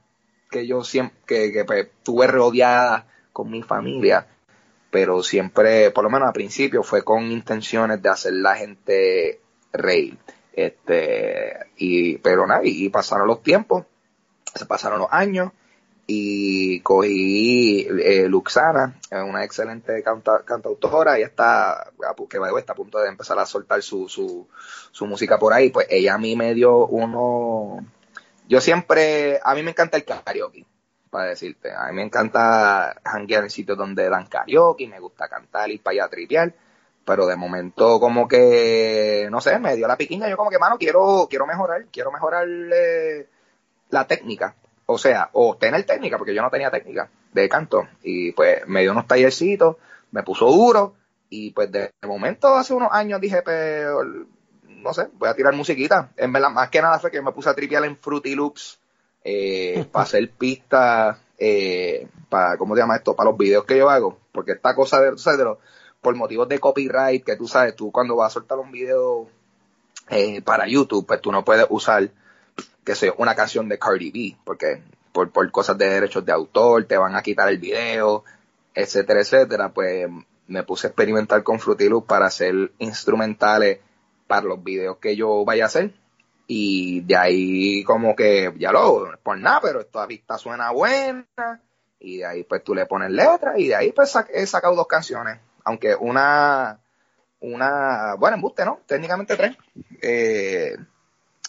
[0.49, 4.25] que yo siempre que, que, pues, tuve rodeada con mi familia,
[4.89, 9.41] pero siempre, por lo menos al principio, fue con intenciones de hacer la gente
[9.73, 10.17] reír.
[10.53, 13.85] Este, y, pero nada, y, y pasaron los tiempos
[14.55, 15.51] se pasaron los años
[16.11, 21.91] y cogí eh, Luxana, una excelente canta, cantautora, ella está,
[22.27, 24.47] que está a punto de empezar a soltar su, su,
[24.91, 27.85] su música por ahí, pues ella a mí me dio uno,
[28.47, 30.65] yo siempre, a mí me encanta el karaoke,
[31.11, 35.69] para decirte, a mí me encanta hanguear en sitios donde dan karaoke, me gusta cantar
[35.69, 36.55] y para allá trivial,
[37.05, 40.79] pero de momento como que, no sé, me dio la piquiña, yo como que, mano,
[40.79, 42.47] quiero, quiero mejorar, quiero mejorar
[43.89, 44.55] la técnica,
[44.91, 47.87] o sea, o tener técnica, porque yo no tenía técnica de canto.
[48.01, 49.75] Y pues me dio unos tallercitos,
[50.09, 50.95] me puso duro.
[51.29, 54.07] Y pues de momento, hace unos años dije, pero pues,
[54.77, 56.11] no sé, voy a tirar musiquita.
[56.17, 58.79] En verdad, más que nada fue que me puse a tripear en Fruity Loops
[59.23, 63.15] eh, para hacer pistas, eh, para, ¿cómo se llama esto?
[63.15, 64.17] Para los videos que yo hago.
[64.31, 65.59] Porque esta cosa de, tú sabes, de los,
[66.01, 69.27] por motivos de copyright, que tú sabes, tú cuando vas a soltar un video
[70.09, 72.09] eh, para YouTube, pues tú no puedes usar
[72.83, 76.85] que sé, una canción de Cardi B, porque por, por cosas de derechos de autor
[76.85, 78.23] te van a quitar el video,
[78.73, 80.07] etcétera, etcétera, pues
[80.47, 83.79] me puse a experimentar con Fruity Loop para hacer instrumentales
[84.27, 85.93] para los videos que yo vaya a hacer.
[86.47, 91.25] Y de ahí como que, ya lo, por nada, pero esta vista suena buena.
[91.99, 94.87] Y de ahí pues tú le pones letras y de ahí pues he sacado dos
[94.87, 95.39] canciones.
[95.63, 96.79] Aunque una,
[97.39, 98.79] una, bueno, embuste, ¿no?
[98.87, 99.55] Técnicamente tres.
[100.01, 100.75] Eh,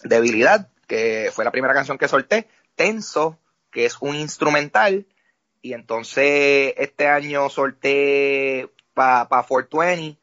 [0.04, 3.38] debilidad que fue la primera canción que solté, Tenso,
[3.70, 5.06] que es un instrumental,
[5.62, 10.18] y entonces este año solté para pa 420,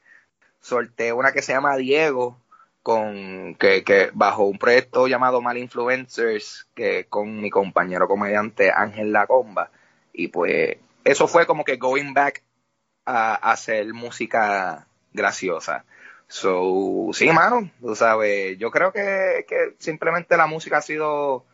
[0.59, 2.37] solté una que se llama Diego,
[2.83, 9.13] con que, que bajo un proyecto llamado Mal Influencers, que con mi compañero comediante Ángel
[9.13, 9.71] Lacomba,
[10.11, 10.75] y pues
[11.05, 12.43] eso fue como que going back
[13.05, 15.85] a hacer música graciosa.
[16.27, 21.45] So, sí, mano, tú sabes, yo creo que, que simplemente la música ha sido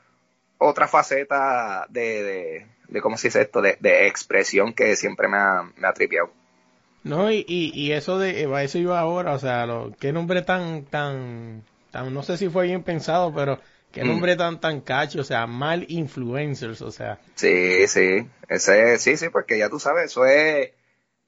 [0.58, 3.62] otra faceta de, de, de ¿cómo se dice esto?
[3.62, 6.32] De, de expresión que siempre me ha, me ha tripeado.
[7.04, 11.64] No, y, y, eso de, eso iba ahora, o sea, lo, qué nombre tan, tan,
[11.92, 13.60] tan, no sé si fue bien pensado, pero
[13.92, 14.08] qué mm.
[14.08, 17.20] nombre tan, tan cacho, o sea, mal influencers, o sea.
[17.36, 20.72] Sí, sí, ese, sí, sí, porque ya tú sabes, eso es,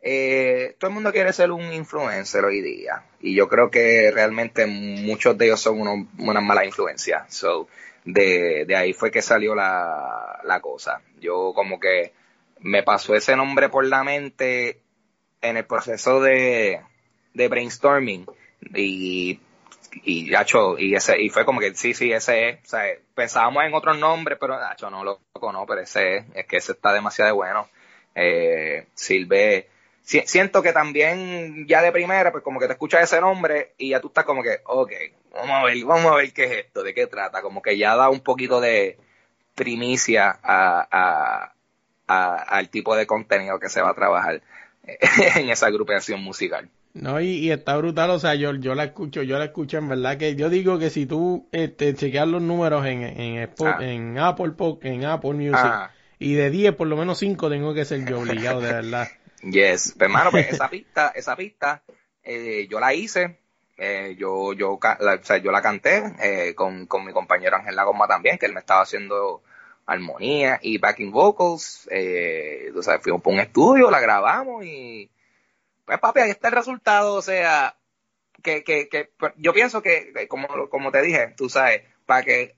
[0.08, 4.68] eh, todo el mundo quiere ser un influencer hoy día y yo creo que realmente
[4.68, 7.26] muchos de ellos son unos, una mala influencia.
[7.28, 7.68] So,
[8.04, 11.02] de, de ahí fue que salió la, la cosa.
[11.20, 12.14] Yo como que
[12.60, 14.80] me pasó ese nombre por la mente
[15.42, 16.82] en el proceso de,
[17.34, 18.28] de brainstorming
[18.76, 19.40] y
[20.04, 20.30] y
[20.78, 22.84] y ese y fue como que sí sí ese es o sea,
[23.16, 26.74] pensábamos en otros nombres pero Hacho, no lo no pero ese es, es que ese
[26.74, 27.70] está demasiado bueno
[28.14, 29.70] eh, sirve
[30.06, 34.00] siento que también ya de primera, pues como que te escuchas ese nombre y ya
[34.00, 34.92] tú estás como que, ok,
[35.34, 37.96] vamos a ver, vamos a ver qué es esto, de qué trata, como que ya
[37.96, 38.98] da un poquito de
[39.56, 41.52] primicia a,
[42.08, 44.42] al tipo de contenido que se va a trabajar
[45.36, 46.70] en esa agrupación musical.
[46.94, 50.18] No, y, está brutal, o sea, yo, yo la escucho, yo la escucho en verdad
[50.18, 53.78] que yo digo que si tú este, chequeas los números en, en, ah.
[53.82, 55.92] en Apple en Apple Music ah.
[56.20, 59.08] y de 10 por lo menos 5 tengo que ser yo obligado, de verdad.
[59.46, 61.84] Yes, pero hermano, pues esa pista, esa pista,
[62.24, 63.40] eh, yo la hice,
[63.78, 67.76] eh, yo, yo, la, o sea, yo la canté eh, con, con mi compañero Ángel
[67.76, 69.44] Lagoma también, que él me estaba haciendo
[69.86, 75.12] armonía y backing vocals, eh, o sea, fuimos por un estudio, la grabamos y
[75.86, 77.78] pues papi, ahí está el resultado, o sea,
[78.42, 82.56] que, que, que pues, yo pienso que, como, como te dije, tú sabes, para que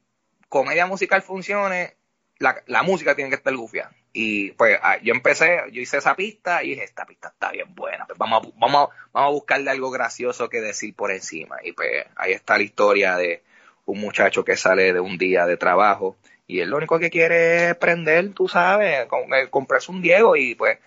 [0.48, 1.98] comedia musical funcione,
[2.40, 3.92] la, la música tiene que estar gufia.
[4.20, 7.76] Y pues ah, yo empecé, yo hice esa pista y dije, esta pista está bien
[7.76, 11.58] buena, pues vamos a, vamos, vamos a buscarle algo gracioso que decir por encima.
[11.64, 13.44] Y pues ahí está la historia de
[13.86, 17.70] un muchacho que sale de un día de trabajo y él lo único que quiere
[17.70, 20.80] es prender, tú sabes, eh, comprarse un Diego y pues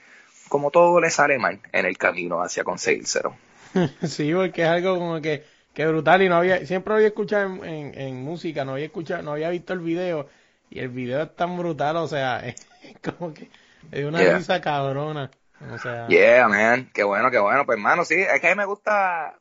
[0.49, 3.37] como todo le sale mal en el camino hacia conseguírselo.
[4.09, 7.97] sí, porque es algo como que, que brutal y no había, siempre había escuchado en,
[7.97, 10.29] en, música, no había escuchado, no había visto el video
[10.69, 12.43] y el video es tan brutal, o sea,
[13.19, 13.51] como que
[13.91, 15.31] es una risa cabrona.
[15.73, 16.09] O sea.
[16.09, 16.91] Yeah, man.
[16.93, 17.67] Qué bueno, qué bueno.
[17.67, 19.39] Pues, hermano, sí, es que a mí me gusta,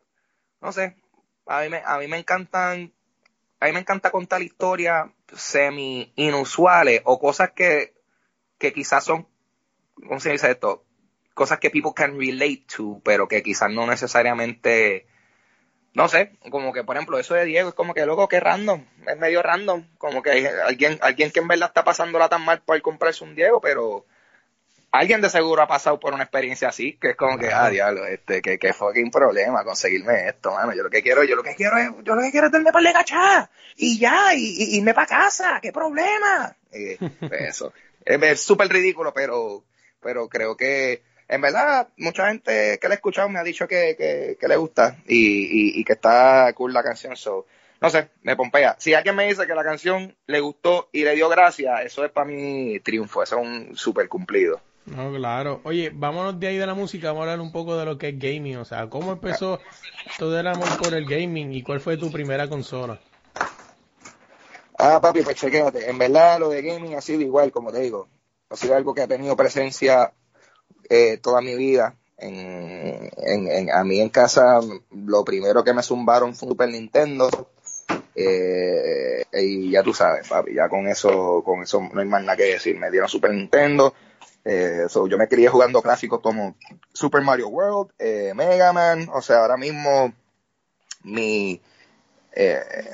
[0.62, 0.96] no sé,
[1.46, 2.94] a mí me, a mí me encantan,
[3.60, 7.94] a mí me encanta contar historias semi inusuales o cosas que,
[8.58, 9.28] que quizás son,
[9.96, 10.86] ¿cómo se dice esto?
[11.34, 15.08] Cosas que people can relate to, pero que quizás no necesariamente
[16.00, 18.86] no sé, como que por ejemplo eso de Diego es como que loco que random,
[19.06, 22.62] es medio random, como que hay alguien, alguien que en verdad está pasándola tan mal
[22.62, 24.06] por comprarse un Diego, pero
[24.92, 28.06] alguien de seguro ha pasado por una experiencia así, que es como que, ah, diablo,
[28.06, 30.74] este, que, que fucking problema conseguirme esto, mano.
[30.74, 32.72] Yo lo que quiero, yo lo que quiero es, yo lo que quiero es darme
[32.72, 36.56] para legachar y ya, y, y irme para casa, qué problema.
[36.72, 37.74] Eh, pues eso.
[38.06, 39.66] Es es súper ridículo, pero,
[40.02, 43.96] pero creo que, en verdad, mucha gente que la ha escuchado me ha dicho que,
[43.96, 47.46] que, que le gusta y, y, y que está cool la canción, so,
[47.80, 48.76] no sé, me pompea.
[48.80, 52.12] Si alguien me dice que la canción le gustó y le dio gracia, eso es
[52.12, 54.60] para mí triunfo, eso es un súper cumplido.
[54.86, 55.62] No, claro.
[55.66, 58.10] Oye, vámonos de ahí de la música, vamos a hablar un poco de lo que
[58.10, 58.58] es gaming.
[58.58, 59.60] O sea, ¿cómo empezó
[60.18, 63.00] todo el amor por el gaming y cuál fue tu primera consola?
[64.78, 65.90] Ah, papi, pues chequéate.
[65.90, 68.08] En verdad, lo de gaming ha sido igual, como te digo.
[68.50, 70.12] Ha sido algo que ha tenido presencia
[70.90, 71.96] eh, toda mi vida.
[72.18, 74.60] En, en, en- a mí en casa,
[74.92, 77.30] lo primero que me zumbaron fue un Super Nintendo.
[78.16, 82.36] Eh, y ya tú sabes, papi, ya con eso, con eso no hay más nada
[82.38, 82.78] que decir.
[82.78, 83.94] Me dieron Super Nintendo.
[84.44, 86.56] Eh, yo me crié jugando clásicos como
[86.94, 89.10] Super Mario World, eh, Mega Man.
[89.14, 90.14] O sea, ahora mismo
[91.04, 91.62] mi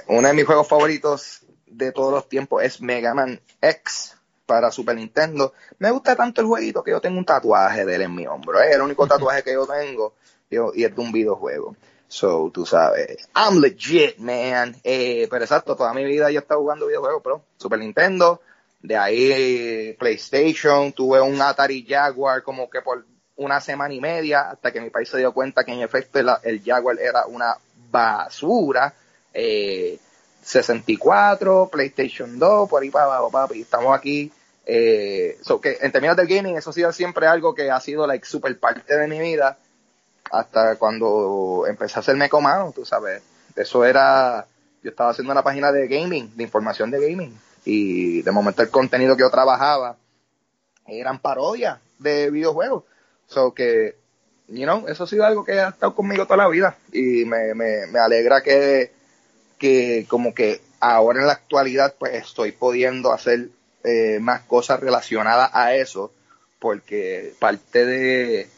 [0.08, 4.15] uno de mis juegos favoritos de todos los tiempos es Mega Man X
[4.46, 5.54] para Super Nintendo.
[5.80, 8.62] Me gusta tanto el jueguito que yo tengo un tatuaje de él en mi hombro.
[8.62, 10.14] Es el único tatuaje que yo tengo
[10.50, 11.76] yo- y es de un videojuego.
[12.08, 14.76] So, tú sabes, I'm legit, man.
[14.84, 18.42] Eh, pero exacto, toda mi vida yo he estado jugando videojuegos, pero Super Nintendo,
[18.82, 23.04] de ahí PlayStation, tuve un Atari Jaguar como que por
[23.38, 26.30] una semana y media, hasta que mi país se dio cuenta que en efecto el,
[26.44, 27.58] el Jaguar era una
[27.92, 28.94] basura.
[29.34, 30.00] Eh,
[30.46, 33.62] 64, PlayStation 2, por ahí para abajo, papi.
[33.62, 34.32] Estamos aquí.
[34.68, 38.06] Eh, so que en términos del gaming, eso ha sido siempre algo que ha sido
[38.06, 39.58] like super parte de mi vida.
[40.32, 43.24] Hasta cuando empecé a hacerme comano, tú sabes.
[43.56, 44.46] Eso era,
[44.84, 47.36] yo estaba haciendo una página de gaming, de información de gaming.
[47.64, 49.98] Y de momento el contenido que yo trabajaba
[50.86, 52.84] eran parodias de videojuegos.
[53.26, 53.98] So que,
[54.48, 56.78] you know, eso ha sido algo que ha estado conmigo toda la vida.
[56.92, 58.95] Y me, me, me alegra que,
[59.58, 63.50] que como que ahora en la actualidad pues estoy pudiendo hacer
[63.84, 66.12] eh, más cosas relacionadas a eso
[66.60, 68.50] porque parte de,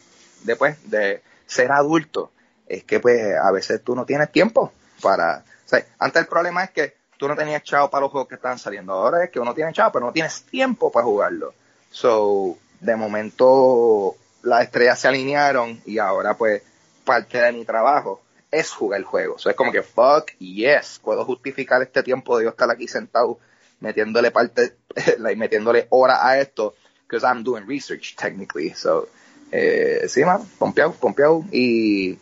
[0.44, 2.30] de pues de ser adulto
[2.66, 6.70] es que pues a veces tú no tienes tiempo para o antes el problema es
[6.70, 8.92] que tú no tenías chavo para los juegos que están saliendo.
[8.92, 11.52] Ahora es que uno tiene chavo pero no tienes tiempo para jugarlo.
[11.90, 16.62] So de momento las estrellas se alinearon y ahora pues
[17.04, 19.38] parte de mi trabajo es jugar el juego.
[19.38, 23.38] So, es como que, fuck, yes, puedo justificar este tiempo de yo estar aquí sentado
[23.80, 24.76] metiéndole parte,
[25.36, 26.74] metiéndole horas a esto,
[27.06, 28.74] because I'm doing research, technically.
[28.74, 29.08] So,
[29.52, 31.44] eh, sí, man, pompeado.
[31.50, 32.18] Y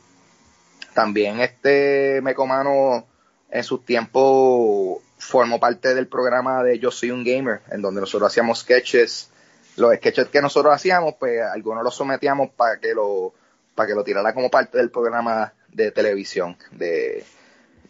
[0.95, 3.07] también este Mecomano
[3.51, 8.31] en sus tiempos formó parte del programa de Yo Soy un Gamer, en donde nosotros
[8.31, 9.31] hacíamos sketches.
[9.77, 13.35] Los sketches que nosotros hacíamos, pues algunos los sometíamos para que lo,
[13.75, 17.25] para que lo tirara como parte del programa de televisión de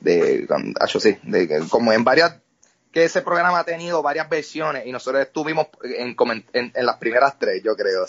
[0.01, 0.47] de,
[0.79, 2.37] ah, yo sí, de como en varias
[2.93, 6.17] que ese programa ha tenido varias versiones y nosotros estuvimos en,
[6.53, 8.05] en, las primeras tres yo creo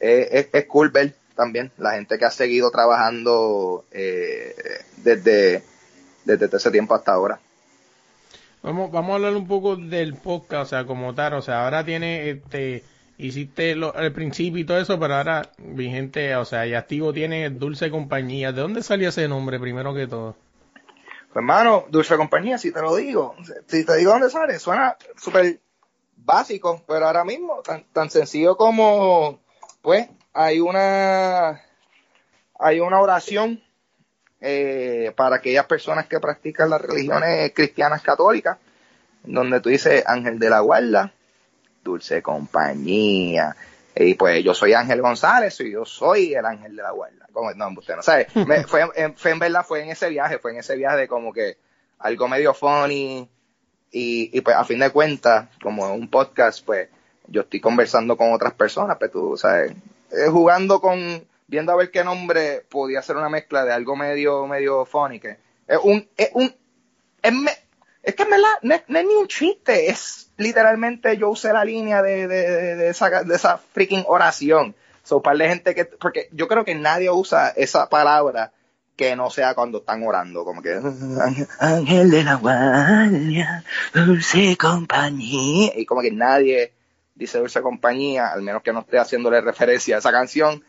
[0.00, 4.54] eh, es, es cool ver también la gente que ha seguido trabajando eh,
[4.98, 5.62] desde
[6.24, 7.40] desde ese tiempo hasta ahora.
[8.62, 11.82] Vamos, vamos a hablar un poco del podcast, o sea, como tal, o sea, ahora
[11.82, 12.84] tiene, este,
[13.20, 17.50] hiciste lo, el principio y todo eso, pero ahora vigente, o sea, y activo tiene
[17.50, 18.52] Dulce Compañía.
[18.52, 20.36] ¿De dónde salió ese nombre primero que todo?
[20.72, 25.60] Pues hermano, Dulce Compañía, si te lo digo, si te digo dónde sale, suena súper
[26.16, 29.40] básico, pero ahora mismo, tan, tan sencillo como,
[29.82, 31.60] pues, hay una,
[32.58, 33.62] hay una oración
[34.40, 38.58] eh, para aquellas personas que practican las religiones cristianas católicas,
[39.22, 41.12] donde tú dices Ángel de la Guarda,
[41.82, 43.56] Dulce Compañía,
[43.94, 47.26] y pues yo soy Ángel González y yo soy el Ángel de la Guarda.
[47.32, 48.26] Como, no, usted no sabe.
[48.46, 51.08] Me- fue, en, fue en verdad, fue en ese viaje, fue en ese viaje de
[51.08, 51.56] como que
[51.98, 53.28] algo medio funny,
[53.92, 56.88] y, y pues a fin de cuentas, como un podcast, pues
[57.26, 59.72] yo estoy conversando con otras personas, pero tú sabes,
[60.12, 64.46] eh, jugando con, viendo a ver qué nombre podía ser una mezcla de algo medio,
[64.46, 66.54] medio funny, que es un, es un,
[67.22, 67.56] es, me-
[68.02, 72.02] es que en verdad no es, ni un chiste, es literalmente yo usé la línea
[72.02, 74.74] de, de, de, esa, de esa freaking oración.
[75.02, 78.52] So, par de gente que, porque yo creo que nadie usa esa palabra
[78.96, 80.78] que no sea cuando están orando, como que
[81.58, 86.74] ángel de la guardia, dulce compañía, y como que nadie
[87.14, 90.62] dice dulce compañía, al menos que no esté haciéndole referencia a esa canción,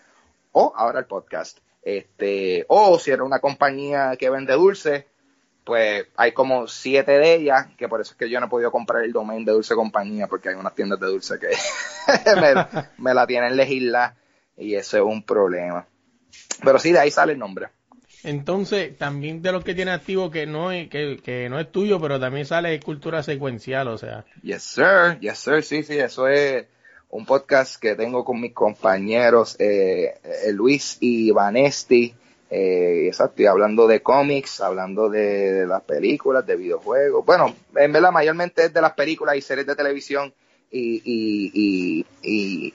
[0.54, 1.60] o ahora el podcast.
[1.82, 5.08] Este, o si era una compañía que vende dulce,
[5.64, 8.72] pues hay como siete de ellas, que por eso es que yo no he podido
[8.72, 11.48] comprar el domain de Dulce Compañía, porque hay unas tiendas de dulce que
[12.42, 14.16] me, me, la tienen legisla
[14.58, 15.86] y eso es un problema.
[16.64, 17.68] Pero sí, de ahí sale el nombre.
[18.24, 22.00] Entonces, también de los que tiene activo que no es, que, que no es tuyo,
[22.00, 24.26] pero también sale cultura secuencial, o sea.
[24.44, 25.20] Yes, sir.
[25.20, 25.64] Yes, sir.
[25.64, 26.66] Sí, sí, eso es
[27.10, 32.14] un podcast que tengo con mis compañeros eh, eh Luis y Vanesti.
[32.54, 37.26] Eh, exacto, y hablando de cómics, hablando de, las películas, de videojuegos.
[37.26, 40.34] Bueno, en verdad, mayormente es de las películas y series de televisión
[40.70, 42.74] y, y, y, y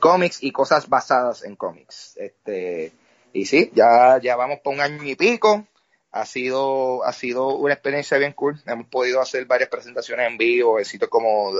[0.00, 2.16] cómics y cosas basadas en cómics.
[2.16, 2.90] Este,
[3.32, 5.64] y sí, ya, ya vamos por un año y pico.
[6.10, 8.60] Ha sido, ha sido una experiencia bien cool.
[8.66, 11.52] Hemos podido hacer varias presentaciones en vivo, en sitios como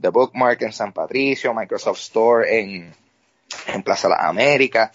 [0.00, 2.92] The, Bookmark en San Patricio, Microsoft Store en,
[3.68, 4.90] en Plaza las Américas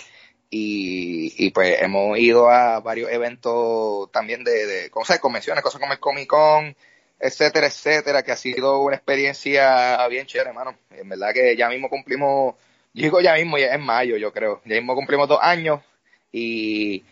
[0.50, 5.94] y, y, pues hemos ido a varios eventos también de, de cosas, convenciones, cosas como
[5.94, 6.76] el Comic Con,
[7.20, 10.76] etcétera, etcétera, que ha sido una experiencia bien chévere, hermano.
[10.92, 12.56] En verdad que ya mismo cumplimos,
[12.94, 15.82] digo ya mismo, ya es mayo, yo creo, ya mismo cumplimos dos años
[16.32, 17.04] y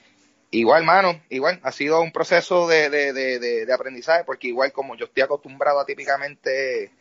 [0.51, 4.95] igual, hermano, igual, ha sido un proceso de, de, de, de, aprendizaje, porque igual como
[4.95, 6.91] yo estoy acostumbrado a típicamente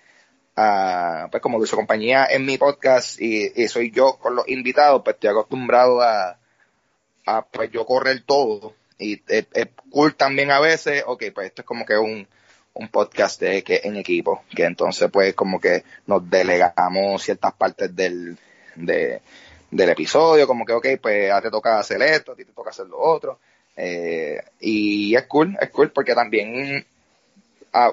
[0.56, 5.14] a, pues como su compañía en mi podcast y, soy yo con los invitados, pues
[5.14, 6.38] estoy acostumbrado a,
[7.26, 8.74] a pues yo correr todo.
[8.98, 9.46] Y es,
[9.90, 12.26] cool también a veces, ok, pues esto es como que un,
[12.74, 17.94] un podcast de, que en equipo, que entonces pues como que nos delegamos ciertas partes
[17.94, 18.38] del,
[18.74, 19.20] de,
[19.70, 22.70] del episodio, como que ok, pues a te toca hacer esto, a ti te toca
[22.70, 23.38] hacer lo otro.
[23.76, 26.86] Eh, y es cool, es cool porque también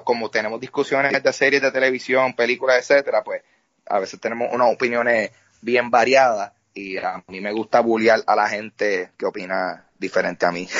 [0.04, 3.42] como tenemos discusiones de series de televisión, películas, etcétera, pues
[3.86, 8.48] a veces tenemos unas opiniones bien variadas y a mí me gusta bullear a la
[8.48, 10.68] gente que opina diferente a mí.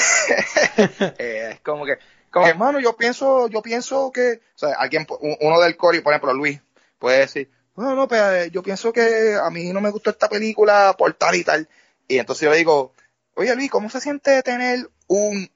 [1.18, 1.98] Eh, es como que,
[2.30, 5.06] como hermano, yo pienso, yo pienso que, o sea, alguien,
[5.40, 6.60] uno del Cori, por ejemplo, Luis,
[6.98, 10.28] puede decir, no, no, pues eh, yo pienso que a mí no me gustó esta
[10.28, 11.68] película por tal y tal.
[12.08, 12.92] Y entonces yo le digo,
[13.34, 15.48] oye Luis, ¿cómo se siente tener un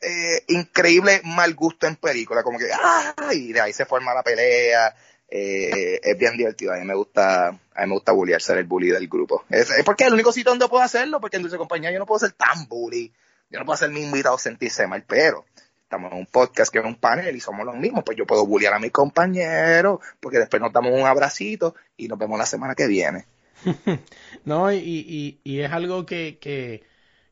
[0.00, 2.68] eh, increíble mal gusto en película, como que,
[3.16, 3.52] ¡ay!
[3.52, 4.94] de ahí se forma la pelea,
[5.28, 8.64] eh, es bien divertido, a mí me gusta, a mí me gusta bullear, ser el
[8.64, 9.44] bully del grupo.
[9.50, 12.06] Es, porque es el único sitio donde puedo hacerlo, porque en Dulce Compañía yo no
[12.06, 13.12] puedo ser tan bully,
[13.50, 15.44] yo no puedo hacer mi invitado sentirse mal, pero
[15.82, 18.46] estamos en un podcast que es un panel y somos los mismos, pues yo puedo
[18.46, 22.74] bullear a mis compañeros, porque después nos damos un abracito y nos vemos la semana
[22.74, 23.26] que viene.
[24.44, 26.87] no, y, y, y es algo que, que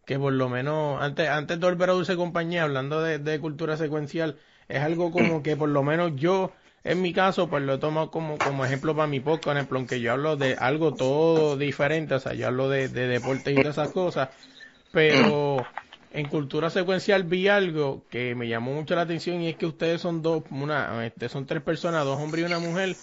[0.07, 4.39] que por lo menos, antes, antes de volver a Dulce Compañía, hablando de, cultura secuencial,
[4.69, 6.53] es algo como que por lo menos yo,
[6.85, 9.79] en mi caso, pues lo he tomado como, como ejemplo para mi podcast, en ejemplo,
[9.79, 13.61] aunque yo hablo de algo todo diferente, o sea, yo hablo de, de deportes y
[13.61, 14.29] de esas cosas,
[14.93, 15.67] pero
[16.13, 20.01] en cultura secuencial vi algo que me llamó mucho la atención y es que ustedes
[20.01, 22.95] son dos, una, este, son tres personas, dos hombres y una mujer,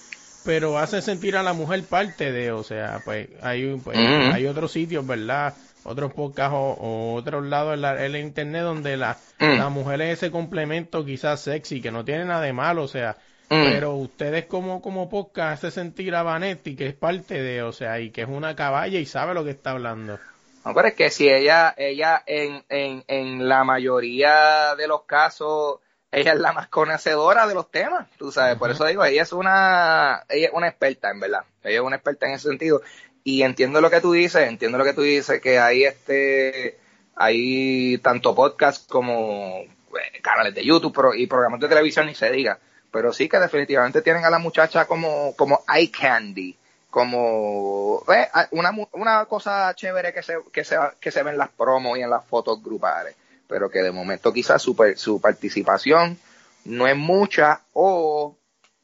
[0.46, 4.72] pero hacen sentir a la mujer parte de, o sea, pues hay, pues, hay otros
[4.72, 5.54] sitios, ¿verdad?
[5.84, 9.58] Otros podcasts o, otros lados en, el internet donde la, mm.
[9.58, 13.18] la mujer es ese complemento quizás sexy, que no tiene nada de malo, o sea,
[13.50, 13.64] mm.
[13.64, 18.00] pero ustedes como, como podcast hace sentir a Vanetti que es parte de, o sea,
[18.00, 20.20] y que es una caballa y sabe lo que está hablando.
[20.66, 25.80] No, pero es que si ella, ella en, en, en la mayoría de los casos,
[26.14, 29.34] ella es la más conocedora de los temas, tú sabes, por eso digo, ella es
[29.34, 32.82] una, ella es una experta, en verdad, ella es una experta en ese sentido,
[33.24, 36.78] y entiendo lo que tú dices, entiendo lo que tú dices, que hay este,
[37.16, 42.60] hay tanto podcast como eh, canales de YouTube y programas de televisión, ni se diga.
[42.92, 46.56] Pero sí que definitivamente tienen a la muchacha como, como eye candy,
[46.90, 51.50] como eh, una, una cosa chévere que se, que, se, que se ve en las
[51.50, 53.16] promos y en las fotos grupales,
[53.48, 56.20] pero que de momento quizás su, su participación
[56.66, 58.38] no es mucha o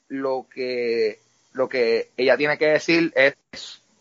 [0.07, 1.19] lo que,
[1.53, 3.35] lo que ella tiene que decir es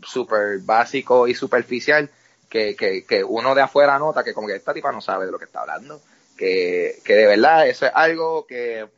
[0.03, 2.11] súper básico y superficial
[2.49, 5.33] que, que, que, uno de afuera nota que como que esta tipa no sabe de
[5.33, 6.01] lo que está hablando.
[6.37, 8.89] Que, que de verdad eso es algo que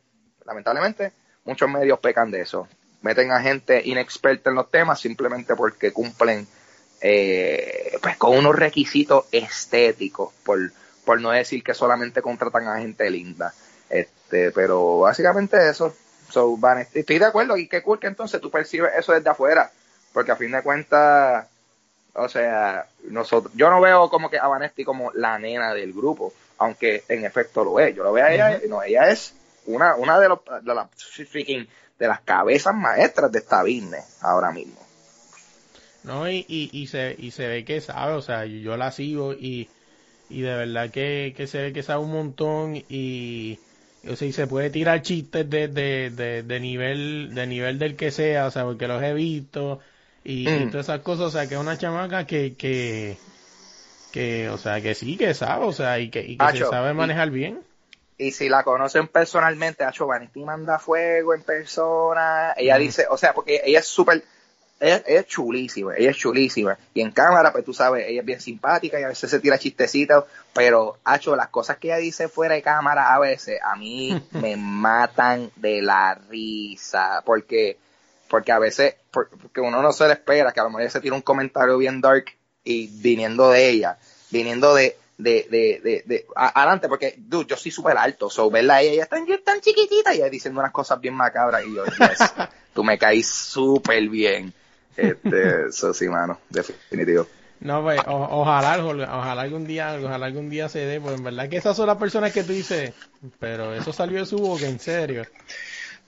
[0.45, 1.11] lamentablemente
[1.43, 2.67] muchos medios pecan de eso.
[3.01, 6.47] Meten a gente inexperta en los temas simplemente porque cumplen
[7.01, 10.71] eh, pues con unos requisitos estéticos, por,
[11.03, 13.53] por no decir que solamente contratan a gente linda.
[13.89, 15.95] Este, pero básicamente eso.
[16.29, 16.57] So,
[16.93, 19.69] estoy de acuerdo y qué cool que entonces tú percibes eso desde afuera
[20.13, 21.47] porque a fin de cuentas,
[22.13, 26.33] o sea, nosotros, yo no veo como que a Vanesti como la nena del grupo,
[26.57, 27.95] aunque en efecto lo es.
[27.95, 29.33] Yo lo veo a ella, no, ella es
[29.65, 30.87] una, una de, los, de, las,
[31.99, 34.79] de las cabezas maestras de esta business ahora mismo.
[36.03, 39.33] No, y, y, y, se, y se ve que sabe, o sea, yo la sigo
[39.33, 39.69] y,
[40.29, 43.59] y de verdad que, que se ve que sabe un montón y
[44.09, 47.95] o sea, y se puede tirar chistes de, de, de, de nivel de nivel del
[47.95, 49.79] que sea, o sea, porque los he visto
[50.23, 50.71] y, y Mm.
[50.71, 53.17] todas esas cosas, o sea, que es una chamaca que, que,
[54.11, 56.65] que, o sea, que sí, que sabe, o sea, y que, y que se Acho,
[56.65, 57.63] sabe y- manejar bien.
[58.17, 62.53] Y si la conocen personalmente, Hacho Vanity manda fuego en persona.
[62.55, 62.79] Ella Mm.
[62.79, 64.23] dice, o sea, porque ella es súper,
[64.79, 66.77] ella, ella es chulísima, ella es chulísima.
[66.93, 69.57] Y en cámara, pues tú sabes, ella es bien simpática y a veces se tira
[69.57, 74.19] chistecitos, pero Hacho, las cosas que ella dice fuera de cámara a veces, a mí
[74.31, 77.77] me matan de la risa, porque,
[78.31, 80.89] porque a veces, por- porque uno no se le espera, que a lo mejor ella
[80.89, 82.27] se tira un comentario bien dark
[82.63, 83.97] y viniendo de ella,
[84.29, 88.49] viniendo de, de, de, de, de a- adelante, porque, dude, yo soy súper alto, so
[88.49, 91.65] verla a ella, ella es tan, tan chiquitita, y ella diciendo unas cosas bien macabras,
[91.65, 92.33] y yo, yes,
[92.73, 94.53] tú me caís súper bien.
[94.95, 97.27] Este, eso sí, mano, definitivo.
[97.59, 101.49] No, pues, o- ojalá, ojalá algún día, ojalá algún día se dé, pues en verdad
[101.49, 102.93] que esas son las personas que tú dices,
[103.39, 105.25] pero eso salió de su boca, en serio.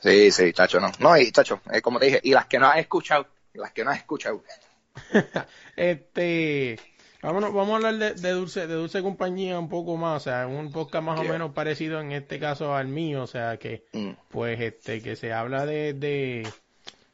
[0.03, 0.91] Sí, sí, chacho, no.
[0.99, 3.85] No, y chacho, eh, como te dije, y las que no has escuchado, las que
[3.85, 4.43] no has escuchado.
[5.77, 6.77] este,
[7.21, 10.45] vámonos, vamos a hablar de, de dulce, de dulce compañía un poco más, o sea,
[10.45, 14.11] un podcast más o menos parecido en este caso al mío, o sea que, Mm.
[14.29, 16.45] pues, este, que se habla de, de,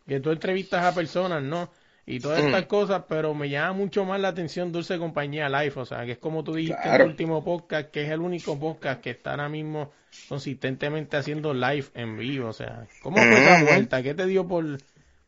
[0.07, 1.69] que tú entrevistas a personas, ¿no?
[2.11, 2.67] Y todas estas Mm.
[2.67, 6.17] cosas, pero me llama mucho más la atención Dulce Compañía Live, o sea, que es
[6.17, 9.47] como tú dijiste en el último podcast, que es el único podcast que está ahora
[9.47, 9.91] mismo
[10.27, 13.65] consistentemente haciendo live en vivo, o sea, ¿cómo fue esa Ujú.
[13.65, 14.01] vuelta?
[14.01, 14.65] ¿Qué te dio por,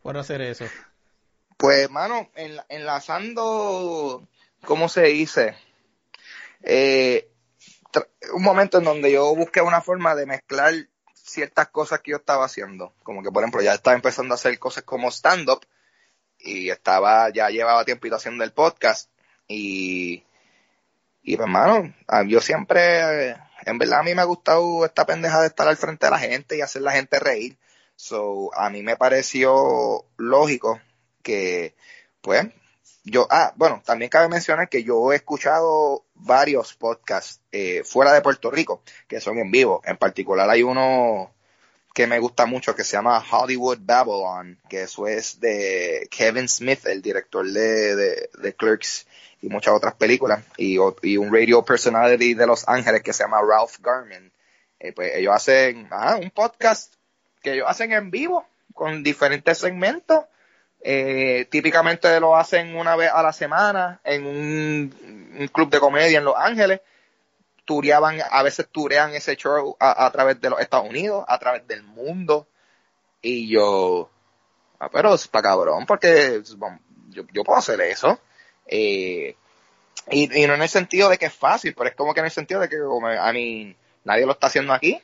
[0.01, 0.65] por hacer eso?
[1.55, 4.27] Pues, mano, en- enlazando,
[4.65, 5.53] ¿cómo se dice?
[6.63, 7.29] Eh,
[8.33, 10.73] un momento en donde yo busqué una forma de mezclar
[11.13, 12.93] ciertas cosas que yo estaba haciendo.
[13.03, 15.61] Como que, por ejemplo, ya estaba empezando a hacer cosas como stand-up
[16.43, 19.09] y estaba, ya llevaba tiempito haciendo el podcast
[19.47, 20.23] y,
[21.23, 23.31] y pues, mano, a- yo siempre,
[23.65, 26.19] en verdad a mí me ha gustado esta pendeja de estar al frente de la
[26.19, 27.57] gente y hacer la gente reír.
[27.95, 30.79] So, a mí me pareció lógico
[31.21, 31.75] que,
[32.21, 32.47] pues,
[33.03, 38.21] yo, ah, bueno, también cabe mencionar que yo he escuchado varios podcasts eh, fuera de
[38.21, 39.81] Puerto Rico que son en vivo.
[39.85, 41.33] En particular hay uno
[41.93, 46.85] que me gusta mucho que se llama Hollywood Babylon, que eso es de Kevin Smith,
[46.85, 49.05] el director de, de, Clerks
[49.41, 53.79] y muchas otras películas, y, un radio personality de Los Ángeles que se llama Ralph
[53.81, 54.31] Garman.
[54.79, 56.95] Eh, pues ellos hacen ah, un podcast
[57.41, 60.25] que ellos hacen en vivo con diferentes segmentos.
[60.83, 66.25] Eh, típicamente lo hacen una vez a la semana en un club de comedia en
[66.25, 66.81] Los Ángeles.
[67.71, 71.65] Tureaban, a veces turean ese show a, a través de los Estados Unidos, a través
[71.65, 72.49] del mundo.
[73.21, 74.09] Y yo,
[74.77, 78.19] ah, pero es para cabrón, porque bueno, yo, yo puedo hacer eso.
[78.67, 79.37] Eh,
[80.09, 82.25] y, y no en el sentido de que es fácil, pero es como que en
[82.25, 85.01] el sentido de que, como, a mí, nadie lo está haciendo aquí.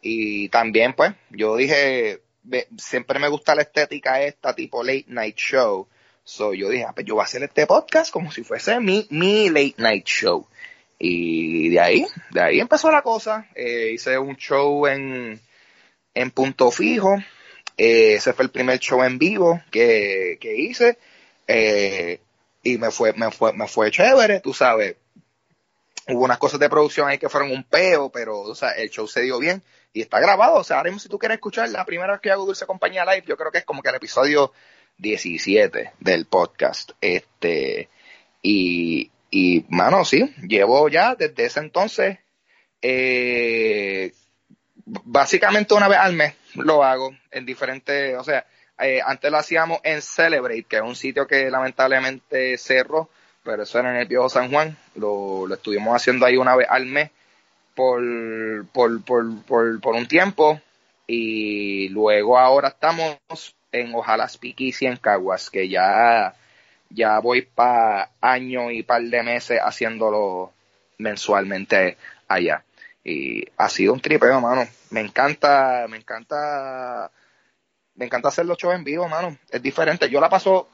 [0.00, 2.22] Y también, pues, yo dije,
[2.78, 5.86] siempre me gusta la estética esta, tipo late night show.
[6.24, 9.06] So yo dije, ah, pues yo voy a hacer este podcast como si fuese mi,
[9.10, 10.46] mi late night show.
[10.98, 13.48] Y de ahí, de ahí empezó la cosa.
[13.54, 15.40] Eh, hice un show en,
[16.14, 17.16] en punto fijo.
[17.76, 20.98] Eh, ese fue el primer show en vivo que, que hice.
[21.46, 22.20] Eh,
[22.62, 24.96] y me fue, me fue, me fue chévere, tú sabes.
[26.08, 29.06] Hubo unas cosas de producción ahí que fueron un peo, pero o sea, el show
[29.06, 30.56] se dio bien y está grabado.
[30.56, 33.04] O sea, ahora mismo si tú quieres escuchar la primera vez que hago Dulce Compañía
[33.04, 34.52] Live, yo creo que es como que el episodio
[34.98, 36.92] 17 del podcast.
[37.00, 37.88] Este,
[38.42, 42.18] y, y mano, sí, llevo ya desde ese entonces,
[42.80, 44.12] eh,
[44.84, 48.46] básicamente una vez al mes lo hago en diferentes, o sea,
[48.78, 53.10] eh, antes lo hacíamos en Celebrate, que es un sitio que lamentablemente cerró,
[53.42, 56.68] pero eso era en el viejo San Juan, lo, lo estuvimos haciendo ahí una vez
[56.70, 57.10] al mes
[57.74, 58.02] por,
[58.72, 60.60] por, por, por, por un tiempo
[61.06, 63.18] y luego ahora estamos
[63.72, 66.34] en Ojalá Speakeasy en Caguas, que ya,
[66.90, 70.52] ya voy para año y par de meses haciéndolo
[70.98, 72.64] mensualmente allá.
[73.04, 74.66] Y ha sido un tripeo, mano.
[74.90, 77.10] Me encanta, me encanta,
[77.94, 79.36] me encanta hacer los shows en vivo, mano.
[79.50, 80.10] Es diferente.
[80.10, 80.68] Yo la paso,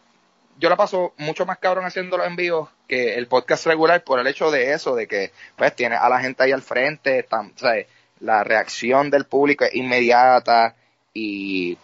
[0.59, 4.27] yo la paso mucho más cabrón haciéndolo en vivo que el podcast regular por el
[4.27, 7.87] hecho de eso, de que pues tiene a la gente ahí al frente, ¿sabes?
[8.21, 10.75] la reacción del público es inmediata
[11.12, 11.79] y,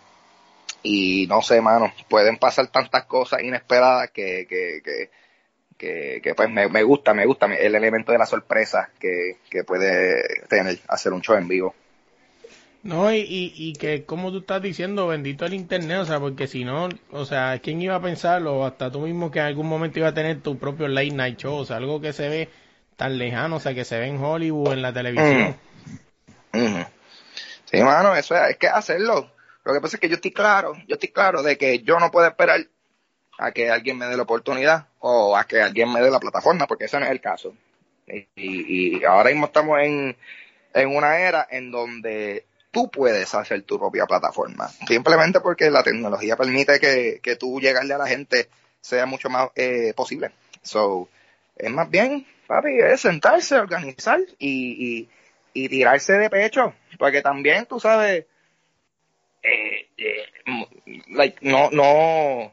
[0.82, 5.10] y no sé, mano, pueden pasar tantas cosas inesperadas que, que, que,
[5.76, 9.64] que, que, pues me, me gusta, me gusta el elemento de la sorpresa que, que
[9.64, 11.74] puede tener hacer un show en vivo.
[12.82, 16.46] No, y, y, y que como tú estás diciendo, bendito el internet, o sea, porque
[16.46, 18.64] si no, o sea, ¿quién iba a pensarlo?
[18.64, 21.56] Hasta tú mismo que en algún momento iba a tener tu propio late night show,
[21.56, 22.48] o sea, algo que se ve
[22.96, 25.56] tan lejano, o sea, que se ve en Hollywood, en la televisión.
[26.54, 26.86] Ujú.
[27.70, 29.30] Sí, mano, eso es, es que hacerlo.
[29.64, 32.10] Lo que pasa es que yo estoy claro, yo estoy claro de que yo no
[32.10, 32.60] puedo esperar
[33.38, 36.66] a que alguien me dé la oportunidad o a que alguien me dé la plataforma,
[36.66, 37.54] porque ese no es el caso.
[38.06, 40.16] Y, y ahora mismo estamos en,
[40.74, 44.68] en una era en donde tú puedes hacer tu propia plataforma.
[44.86, 48.48] Simplemente porque la tecnología permite que, que tú llegarle a la gente
[48.80, 50.30] sea mucho más eh, posible.
[50.62, 51.08] So,
[51.56, 55.08] es más bien, papi, es sentarse, organizar y,
[55.54, 56.74] y, y tirarse de pecho.
[56.98, 58.26] Porque también, tú sabes,
[59.42, 60.26] eh, eh,
[61.08, 62.52] like, no, no,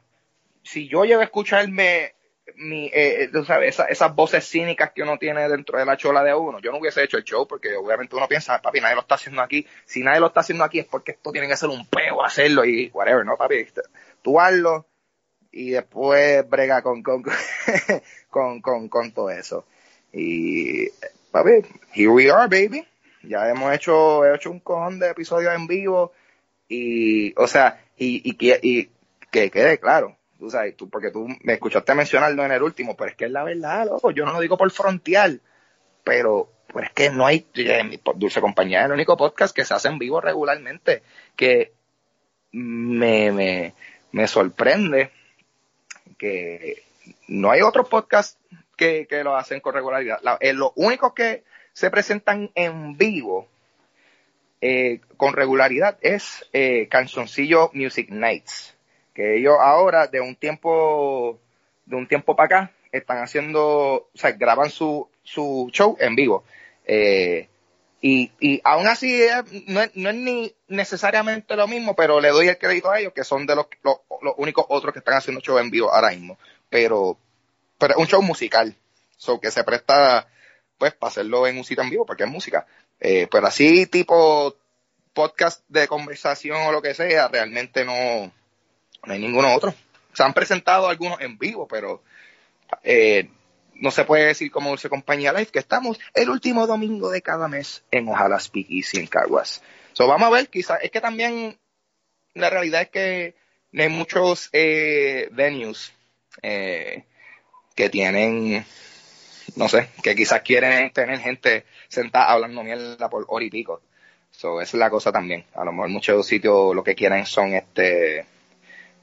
[0.63, 2.13] si yo llego a escucharme
[2.55, 6.23] mi, eh, tú sabes, esa, esas voces cínicas que uno tiene dentro de la chola
[6.23, 9.01] de uno, yo no hubiese hecho el show porque obviamente uno piensa, papi, nadie lo
[9.01, 9.65] está haciendo aquí.
[9.85, 12.65] Si nadie lo está haciendo aquí es porque esto tiene que ser un peo hacerlo
[12.65, 13.67] y whatever, ¿no, papi?
[14.21, 14.87] Tú hazlo
[15.51, 17.23] y después brega con, con,
[18.29, 19.65] con, con, con todo eso.
[20.13, 20.89] Y,
[21.31, 21.63] papi,
[21.93, 22.87] here we are, baby.
[23.23, 26.13] Ya hemos hecho, he hecho un cojón de episodios en vivo
[26.67, 28.89] y, o sea, y, y, y
[29.31, 33.11] que quede claro, tú sabes, tú, porque tú me escuchaste mencionarlo en el último, pero
[33.11, 35.39] es que es la verdad, loco, yo no lo digo por frontear,
[36.03, 39.73] pero, pero es que no hay, eh, Dulce Compañía es el único podcast que se
[39.73, 41.03] hace en vivo regularmente,
[41.35, 41.73] que
[42.51, 43.73] me, me,
[44.11, 45.11] me sorprende
[46.17, 46.83] que
[47.27, 48.37] no hay otros podcasts
[48.75, 50.19] que, que lo hacen con regularidad.
[50.21, 51.43] La- eh, los únicos que
[51.73, 53.47] se presentan en vivo
[54.61, 56.89] eh, con regularidad es eh,
[57.73, 58.75] Music Nights,
[59.13, 61.39] que ellos ahora de un tiempo
[61.85, 66.43] de un tiempo para acá están haciendo, o sea, graban su, su show en vivo.
[66.85, 67.47] Eh,
[68.01, 72.29] y, y aún así eh, no, es, no es ni necesariamente lo mismo, pero le
[72.29, 75.15] doy el crédito a ellos, que son de los, los, los únicos otros que están
[75.15, 76.37] haciendo show en vivo ahora mismo.
[76.69, 77.17] Pero,
[77.77, 78.75] pero es un show musical,
[79.17, 80.27] so que se presta
[80.77, 82.67] pues para hacerlo en un sitio en vivo, porque es música.
[82.99, 84.55] Eh, pero así tipo
[85.13, 88.31] podcast de conversación o lo que sea, realmente no,
[89.05, 89.73] no hay ninguno otro.
[90.13, 92.03] Se han presentado algunos en vivo, pero
[92.83, 93.29] eh,
[93.75, 97.47] no se puede decir como Dulce Compañía Live que estamos el último domingo de cada
[97.47, 99.61] mes en Ojalá Speak Easy en Caguas.
[99.93, 101.57] So, vamos a ver, quizás, es que también
[102.33, 103.35] la realidad es que
[103.73, 105.93] hay muchos eh, venues
[106.41, 107.05] eh,
[107.75, 108.65] que tienen,
[109.57, 113.81] no sé, que quizás quieren tener gente sentada hablando mierda por hora y pico.
[114.31, 115.45] So, esa es la cosa también.
[115.55, 118.25] A lo mejor muchos sitios lo que quieren son este,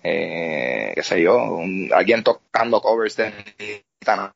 [0.02, 4.32] eh, qué sé yo, un- alguien tocando covers de Nita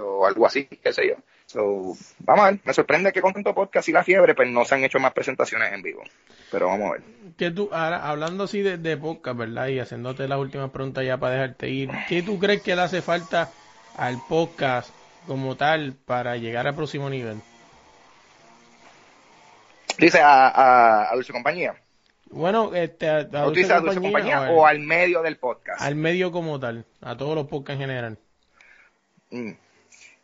[0.00, 1.14] o algo así, qué sé yo.
[1.46, 4.64] So, vamos a ver, me sorprende que con tanto podcast y la fiebre, pues no
[4.64, 6.02] se han hecho más presentaciones en vivo.
[6.50, 7.02] Pero vamos a ver.
[7.36, 9.66] Que tú, ahora, hablando así de, de podcast, ¿verdad?
[9.68, 13.02] Y haciéndote las últimas preguntas ya para dejarte ir, ¿qué tú crees que le hace
[13.02, 13.50] falta
[14.00, 14.88] al podcast
[15.26, 17.38] como tal para llegar al próximo nivel?
[19.98, 21.74] Dice a, a, a Dulce Compañía.
[22.30, 25.20] Bueno, este, a, a ¿O tú Dulce dices a Dulce Compañía Compañía o al medio
[25.20, 25.82] del podcast?
[25.82, 28.18] al medio como tal, a todos los podcasts en general.
[29.30, 29.52] Mm.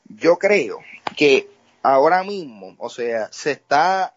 [0.09, 0.81] Yo creo
[1.14, 1.51] que
[1.83, 4.14] ahora mismo, o sea, se está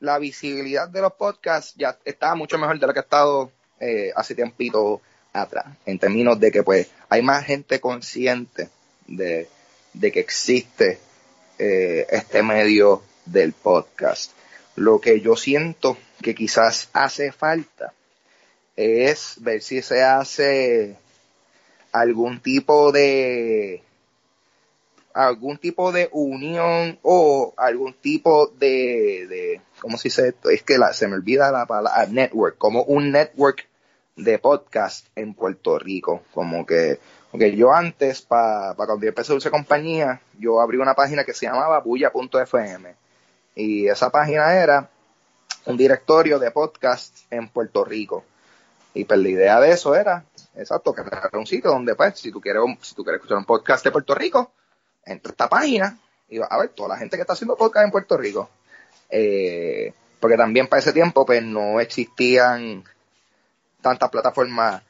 [0.00, 4.10] la visibilidad de los podcasts ya está mucho mejor de lo que ha estado eh,
[4.14, 5.00] hace tiempito
[5.32, 8.68] atrás, en términos de que pues hay más gente consciente
[9.06, 9.48] de,
[9.92, 10.98] de que existe
[11.58, 14.32] eh, este medio del podcast.
[14.76, 17.92] Lo que yo siento que quizás hace falta
[18.76, 20.96] es ver si se hace
[21.92, 23.82] algún tipo de
[25.12, 30.50] algún tipo de unión o algún tipo de, de ¿cómo se dice esto?
[30.50, 33.66] Es que la, se me olvida la palabra network, como un network
[34.16, 36.98] de podcast en Puerto Rico, como que,
[37.30, 41.46] porque yo antes, para cuando yo empecé Dulce Compañía, yo abrí una página que se
[41.46, 42.94] llamaba bulla.fm
[43.54, 44.90] y esa página era
[45.66, 48.24] un directorio de podcast en Puerto Rico.
[48.94, 50.24] Y pues la idea de eso era,
[50.56, 53.84] exacto, crear un sitio donde pues, si tú quieres, si tú quieres escuchar un podcast
[53.84, 54.52] de Puerto Rico,
[55.04, 55.98] entra a esta página
[56.28, 58.50] y vas a ver toda la gente que está haciendo podcast en Puerto Rico.
[59.08, 62.84] Eh, porque también para ese tiempo pues no existían
[63.80, 64.82] tantas plataformas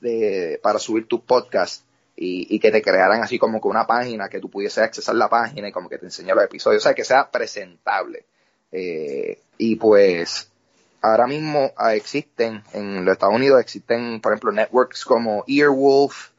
[0.00, 1.84] de, para subir tus podcasts
[2.16, 5.28] y, y que te crearan así como que una página que tú pudieses accesar la
[5.28, 8.24] página y como que te enseñara los episodios, o sea, que sea presentable.
[8.70, 10.50] Eh, y pues
[11.00, 16.30] ahora mismo ah, existen, en los Estados Unidos existen, por ejemplo, networks como Earwolf,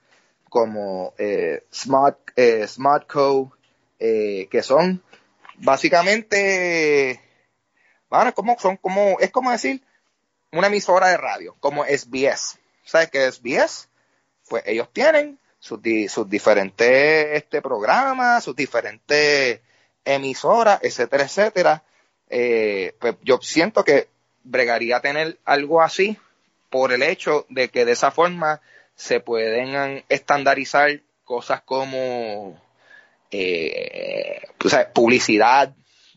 [0.50, 3.52] como eh, Smart, eh, Smartco,
[4.00, 5.04] eh, que son
[5.58, 7.22] básicamente,
[8.10, 9.82] bueno, como, son como, es como decir
[10.58, 12.58] una emisora de radio, como SBS.
[12.84, 13.88] ¿Sabes qué es SBS?
[14.48, 19.62] Pues ellos tienen sus, di- sus diferentes este, programas, sus diferentes
[20.04, 21.84] emisoras, etcétera, etcétera.
[22.30, 24.08] eh, pues yo siento que
[24.44, 26.18] bregaría tener algo así
[26.70, 28.62] por el hecho de que de esa forma
[28.96, 32.62] se pueden estandarizar cosas como
[33.32, 34.42] eh,
[34.94, 35.74] publicidad,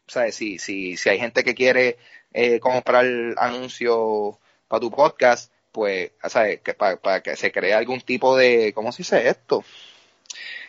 [0.07, 1.99] o sea, si, si, si hay gente que quiere
[2.41, 3.05] eh, comprar
[3.37, 4.37] anuncios
[4.69, 6.61] para tu podcast, pues, ¿sabes?
[6.61, 9.65] Que para, que se cree algún tipo de, ¿cómo se dice esto?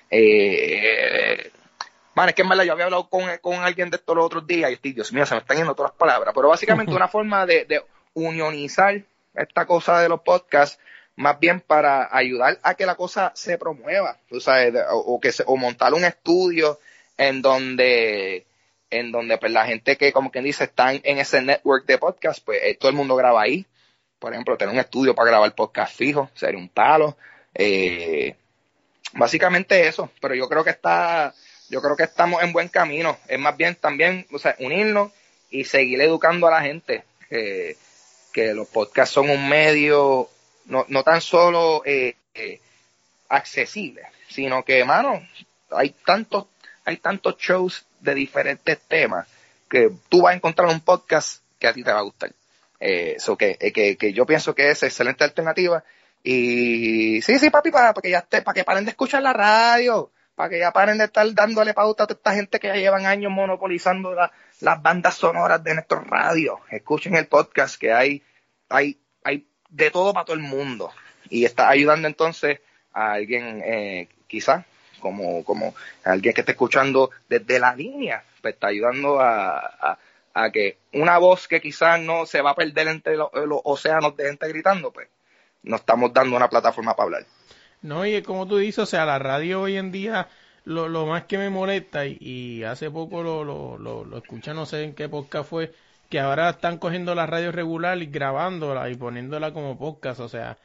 [0.10, 1.52] Eh,
[2.16, 4.48] man, es que en verdad yo había hablado con, con alguien de esto los otros
[4.48, 7.08] días y estoy, Dios mío, se me están yendo todas las palabras, pero básicamente una
[7.08, 7.84] forma de, de
[8.16, 9.04] unionizar
[9.36, 10.80] esta cosa de los podcasts
[11.18, 15.44] más bien para ayudar a que la cosa se promueva, tú sabes, o, que se,
[15.46, 16.80] o montar un estudio
[17.16, 18.48] en donde
[18.90, 22.44] en donde pues la gente que como quien dice están en ese network de podcast,
[22.44, 23.66] pues eh, todo el mundo graba ahí.
[24.20, 27.18] Por ejemplo, tener un estudio para grabar podcast fijo, sería un palo.
[27.54, 28.36] Eh,
[29.14, 31.34] básicamente eso, pero yo creo que está,
[31.70, 33.18] yo creo que estamos en buen camino.
[33.28, 35.12] Es más bien también, o sea, unirnos
[35.50, 40.30] y seguir educando a la gente que los podcasts son un medio
[40.70, 42.62] no, no tan solo eh, eh,
[43.28, 45.28] accesible, sino que, hermano,
[45.72, 46.46] hay tantos,
[46.90, 49.28] hay tantos shows de diferentes temas
[49.70, 52.32] que tú vas a encontrar un podcast que a ti te va a gustar.
[52.80, 55.84] Eh, que, eh, que, que, yo pienso que es excelente alternativa.
[56.24, 59.34] Y sí, sí, papi, para, para que ya esté, para que paren de escuchar la
[59.34, 62.76] radio, para que ya paren de estar dándole pauta a toda esta gente que ya
[62.76, 66.60] llevan años monopolizando las bandas sonoras de nuestro radio.
[66.72, 68.24] Escuchen el podcast que hay,
[68.70, 70.92] hay, hay de todo para todo el mundo.
[71.30, 72.62] Y está ayudando entonces
[72.94, 74.66] a alguien, eh, quizás,
[75.00, 75.74] como, como
[76.04, 79.98] alguien que esté escuchando desde la línea, pues está ayudando a,
[80.34, 83.30] a, que una voz que quizás no se va a perder entre los,
[83.64, 85.08] océanos de gente gritando, pues
[85.64, 87.26] nos estamos dando una plataforma para hablar.
[87.82, 90.28] No, y como tú dices, o sea, la radio hoy en día,
[90.66, 94.66] lo, lo más que me molesta, y, hace poco lo, lo, lo, lo escuché, no
[94.66, 95.74] sé en qué podcast fue,
[96.10, 100.58] que ahora están cogiendo la radio regular y grabándola y poniéndola como podcast, o sea,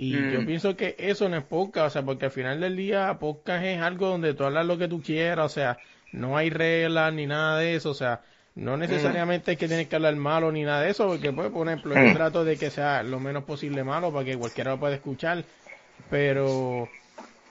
[0.00, 0.46] y yo mm.
[0.46, 3.80] pienso que eso no es podcast, o sea, porque al final del día podcast es
[3.82, 5.76] algo donde tú hablas lo que tú quieras, o sea,
[6.12, 8.20] no hay reglas ni nada de eso, o sea,
[8.54, 8.80] no mm.
[8.80, 11.96] necesariamente es que tienes que hablar malo ni nada de eso, porque pues, por ejemplo,
[11.96, 12.14] yo mm.
[12.14, 15.44] trato de que sea lo menos posible malo para que cualquiera lo pueda escuchar,
[16.08, 16.88] pero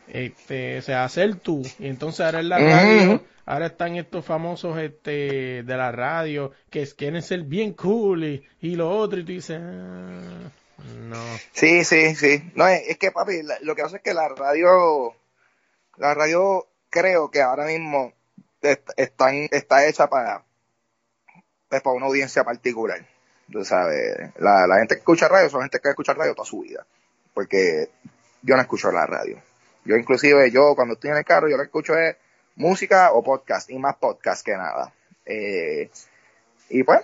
[0.07, 4.77] este, o sea, hacer tú, y entonces ahora en la radio, ahora están estos famosos
[4.77, 8.23] este de la radio que quieren ser bien cool
[8.61, 10.49] y, lo otro, y tú dices, ah,
[10.84, 11.23] no.
[11.53, 12.51] Sí, sí, sí.
[12.55, 15.15] No, es, que papi, lo que hace es que la radio,
[15.97, 18.13] la radio creo que ahora mismo
[18.95, 20.43] está, está hecha para,
[21.69, 23.05] pues, para una audiencia particular.
[23.51, 26.61] Tú sabes, la, la gente que escucha radio son gente que escucha radio toda su
[26.61, 26.86] vida.
[27.34, 27.89] Porque
[28.41, 29.41] yo no escucho la radio
[29.88, 32.17] yo inclusive, yo cuando estoy en el carro, yo lo que escucho es
[32.57, 34.93] música o podcast, y más podcast que nada.
[35.25, 35.89] Eh,
[36.69, 37.01] y pues,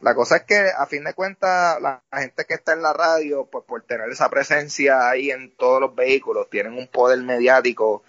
[0.00, 3.46] la cosa es que a fin de cuentas, la, gente que está en la radio,
[3.46, 8.04] pues por tener esa presencia ahí en todos los vehículos, tienen un poder mediático.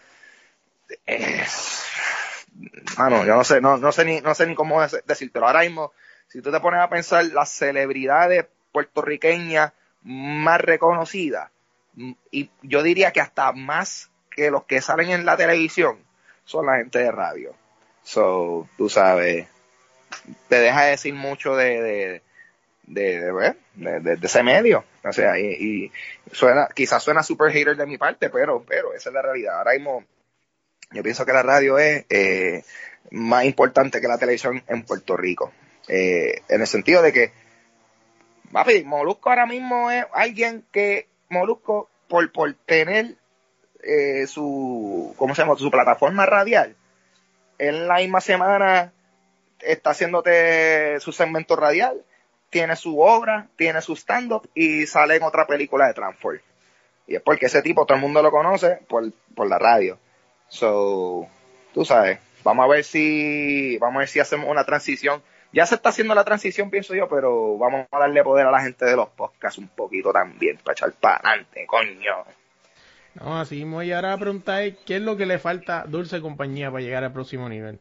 [1.07, 1.45] Eh,
[2.97, 5.61] mano, yo no sé, no, no sé ni, no sé ni cómo decirte, pero ahora
[5.61, 5.91] mismo,
[6.27, 9.73] si tú te pones a pensar las celebridades puertorriqueñas
[10.03, 11.49] más reconocidas,
[12.31, 15.97] y yo diría que hasta más que los que salen en la televisión
[16.45, 17.53] son la gente de radio.
[18.03, 19.47] So, tú sabes,
[20.47, 22.21] te deja decir mucho de, de,
[22.89, 24.83] de, de, ese medio.
[25.03, 25.91] O sea, y,
[26.31, 29.57] suena, quizás suena super hater de mi parte, pero, pero esa es la realidad.
[29.57, 30.03] Ahora mismo,
[30.91, 32.63] yo pienso que la radio es eh,
[33.11, 35.51] más importante que la televisión en Puerto Rico.
[35.87, 37.31] Eh, en el sentido de que,
[38.51, 43.15] papi, Molusco ahora mismo es alguien que Molusco, por, por tener
[43.83, 45.55] eh, su, ¿cómo se llama?
[45.55, 46.75] Su plataforma radial,
[47.57, 48.93] en la misma semana
[49.61, 52.03] está haciéndote su segmento radial,
[52.49, 56.39] tiene su obra, tiene su stand-up y sale en otra película de Transform.
[57.07, 59.97] Y es porque ese tipo todo el mundo lo conoce por, por la radio.
[60.47, 61.27] So,
[61.73, 65.75] tú sabes, vamos a ver si, vamos a ver si hacemos una transición ya se
[65.75, 68.95] está haciendo la transición, pienso yo, pero vamos a darle poder a la gente de
[68.95, 72.25] los podcasts un poquito también, para echar para adelante, coño.
[73.15, 76.21] No, así mismo, y ahora pregunta es, ¿qué es lo que le falta a Dulce
[76.21, 77.79] Compañía para llegar al próximo nivel?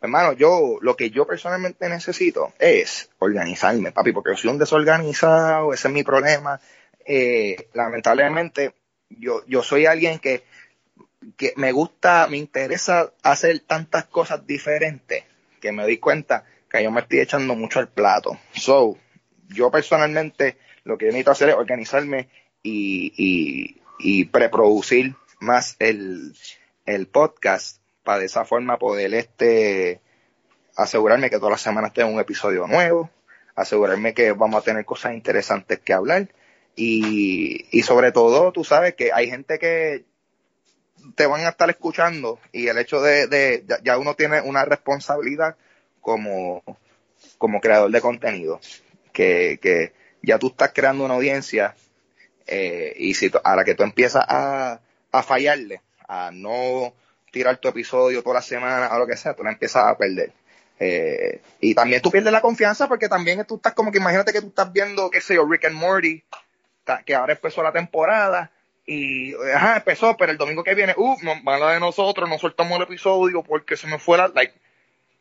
[0.00, 5.88] Hermano, yo, lo que yo personalmente necesito es organizarme, papi, porque soy un desorganizado, ese
[5.88, 6.60] es mi problema.
[7.04, 8.74] Eh, lamentablemente,
[9.08, 10.44] yo, yo soy alguien que,
[11.36, 15.24] que me gusta, me interesa hacer tantas cosas diferentes
[15.60, 18.38] que me di cuenta que yo me estoy echando mucho al plato.
[18.52, 18.98] So,
[19.48, 22.28] yo personalmente lo que necesito hacer es organizarme
[22.62, 26.34] y, y, y preproducir más el,
[26.84, 30.00] el podcast para de esa forma poder este
[30.76, 33.10] asegurarme que todas las semanas tenga un episodio nuevo,
[33.56, 36.28] asegurarme que vamos a tener cosas interesantes que hablar.
[36.76, 40.04] Y, y sobre todo, tú sabes que hay gente que
[41.14, 45.56] te van a estar escuchando y el hecho de, de ya- uno tiene una responsabilidad
[46.00, 46.62] como,
[47.38, 48.60] como creador de contenido,
[49.12, 49.92] que, que
[50.22, 51.74] ya tú estás creando una audiencia
[52.46, 54.80] eh, y si a la que tú empiezas a,
[55.12, 56.94] a fallarle, a no
[57.36, 60.32] tirar tu episodio toda la semana o lo que sea, tú la empiezas a perder.
[60.80, 64.40] Eh, y también tú pierdes la confianza porque también tú estás como que imagínate que
[64.40, 66.24] tú estás viendo, qué sé yo, Rick and Morty,
[67.04, 68.50] que ahora empezó la temporada
[68.86, 72.84] y, ajá, empezó, pero el domingo que viene, uh, mala de nosotros, no soltamos el
[72.84, 74.54] episodio porque se me fuera, like,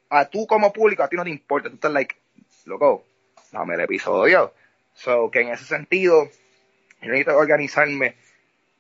[0.10, 2.16] a tú como público, a ti no te importa, tú estás like,
[2.64, 3.04] loco,
[3.52, 4.54] dame el episodio.
[4.94, 6.30] So, que en ese sentido,
[7.02, 8.16] yo necesito organizarme,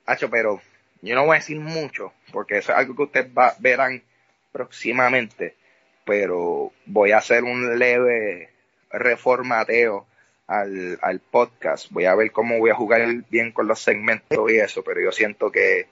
[0.05, 0.61] hacho, pero
[1.05, 4.03] yo no voy a decir mucho, porque eso es algo que ustedes va- verán
[4.51, 5.55] próximamente,
[6.05, 8.49] pero voy a hacer un leve
[8.91, 10.07] reformateo
[10.47, 11.89] al, al podcast.
[11.91, 15.11] Voy a ver cómo voy a jugar bien con los segmentos y eso, pero yo
[15.11, 15.87] siento que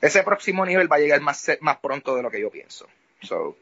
[0.00, 2.86] ese próximo nivel va a llegar más, más pronto de lo que yo pienso.
[3.22, 3.56] So,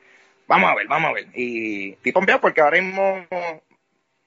[0.46, 1.28] vamos a ver, vamos a ver.
[1.34, 3.26] Y estoy pompeado porque ahora mismo,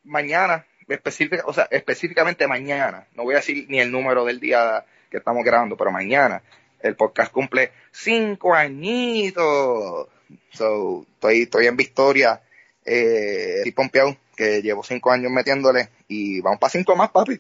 [0.04, 4.86] mañana, específica, o sea, específicamente mañana, no voy a decir ni el número del día
[5.10, 6.42] que estamos grabando, pero mañana
[6.82, 10.08] el podcast cumple cinco añitos.
[10.52, 12.42] So, estoy, estoy en Victoria,
[12.86, 17.40] eh, estoy pompeado, que llevo cinco años metiéndole y vamos para cinco más, papi.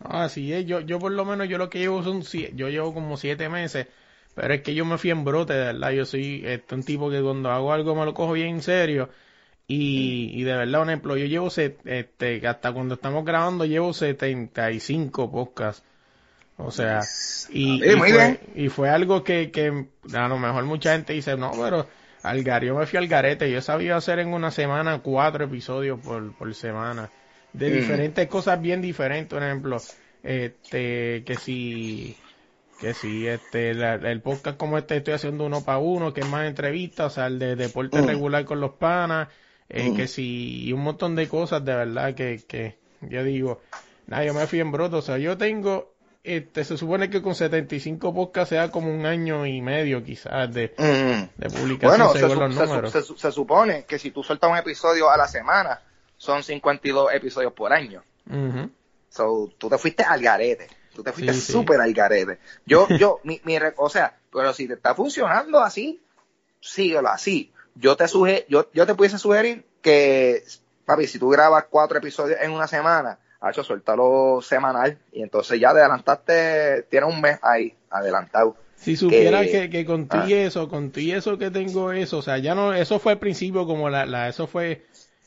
[0.00, 2.92] Así es, yo, yo por lo menos yo lo que llevo son sie- yo llevo
[2.92, 3.86] como siete meses,
[4.34, 7.10] pero es que yo me fui en brote, de verdad, yo soy este, un tipo
[7.10, 9.08] que cuando hago algo me lo cojo bien en serio
[9.66, 13.92] y, y de verdad, un ejemplo, yo llevo set- este, hasta cuando estamos grabando llevo
[13.94, 15.82] 75 podcasts,
[16.56, 17.10] o sea,
[17.48, 18.40] y, y fue, bien.
[18.54, 21.88] y fue algo que, que a lo mejor mucha gente dice, no, pero
[22.22, 26.34] al yo me fui al garete, yo sabía hacer en una semana cuatro episodios por,
[26.36, 27.12] por semana
[27.52, 27.70] de Mm.
[27.70, 29.86] diferentes cosas bien diferentes, por ejemplo,
[30.22, 32.20] este, que si,
[32.76, 36.26] que si este, la- el podcast como este estoy haciendo uno para uno, que es
[36.26, 38.06] más entrevistas, o sea, el de deporte Mm.
[38.06, 39.28] regular con los panas,
[39.68, 39.94] eh, Mm.
[39.94, 43.62] que si, y un montón de cosas de verdad que, que yo digo,
[44.06, 45.95] nada, yo me fui en broto, o sea, yo tengo,
[46.26, 50.74] este, se supone que con 75 podcasts sea como un año y medio quizás de,
[50.76, 51.40] Mm.
[51.40, 52.92] de publicación Bueno, se, según su- los se su- números.
[52.92, 55.80] se su- se supone que si tú sueltas un episodio a la semana,
[56.16, 58.02] son 52 episodios por año.
[59.08, 60.68] So, tú te fuiste al garete.
[60.94, 61.52] Tú te fuiste Sí, sí.
[61.52, 62.38] súper al garete.
[62.64, 66.00] Yo, yo, mi, mi, o sea, pero si te está funcionando así,
[66.60, 67.52] síguelo así.
[67.74, 70.42] Yo te suge, yo, yo te pudiese sugerir que,
[70.86, 73.18] papi, si tú grabas cuatro episodios en una semana,
[73.50, 78.56] hecho suéltalo semanal y entonces ya adelantaste, tienes un mes ahí, adelantado.
[78.74, 80.26] Si supiera que- que, que con tu ah.
[80.26, 83.12] y eso, con tu y eso que tengo eso, o sea, ya no, eso fue
[83.12, 84.82] al principio como la, la eso fue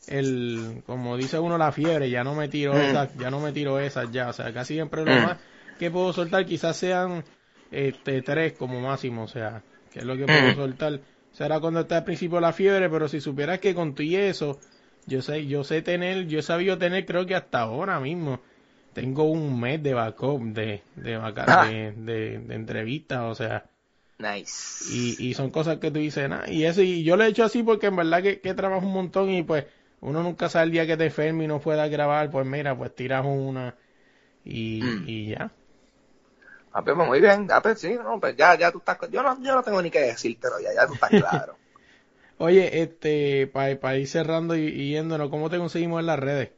[0.06, 2.76] el, como dice uno la fiebre, ya no me tiro Mm.
[2.76, 5.22] esas, ya no me tiro esas ya, o sea, casi siempre lo Mm.
[5.22, 5.38] más
[5.78, 7.24] que puedo soltar quizás sean,
[7.70, 10.56] este, tres como máximo, o sea, que es lo que puedo Mm.
[10.56, 11.00] soltar.
[11.32, 14.58] Será cuando está al principio la fiebre, pero si supieras que con tu y eso,
[15.06, 18.40] yo sé, yo sé tener, yo he sabido tener creo que hasta ahora mismo,
[18.92, 21.50] tengo un mes de backup de, de, vaca- Ah.
[21.52, 23.70] de, de, de entrevistas, o sea,
[24.20, 24.78] Nice.
[24.78, 27.44] y, y son cosas que tú dices, nah, y eso, y yo lo he hecho
[27.44, 29.66] así porque en verdad que, que trabajo un montón y pues
[30.00, 32.94] uno nunca sabe el día que te enferme y no pueda grabar, pues mira, pues
[32.94, 33.76] tiras una
[34.44, 35.10] y, Mm.
[35.10, 35.52] y ya.
[36.72, 39.40] Ah, pues muy bien, ah, pues sí, no, pues ya, ya tú estás, yo no,
[39.42, 41.59] yo no tengo ni que decírtelo, ya, ya tú estás claro.
[42.42, 46.48] Oye, este, para ir cerrando y, y yéndonos, ¿cómo te conseguimos en las redes?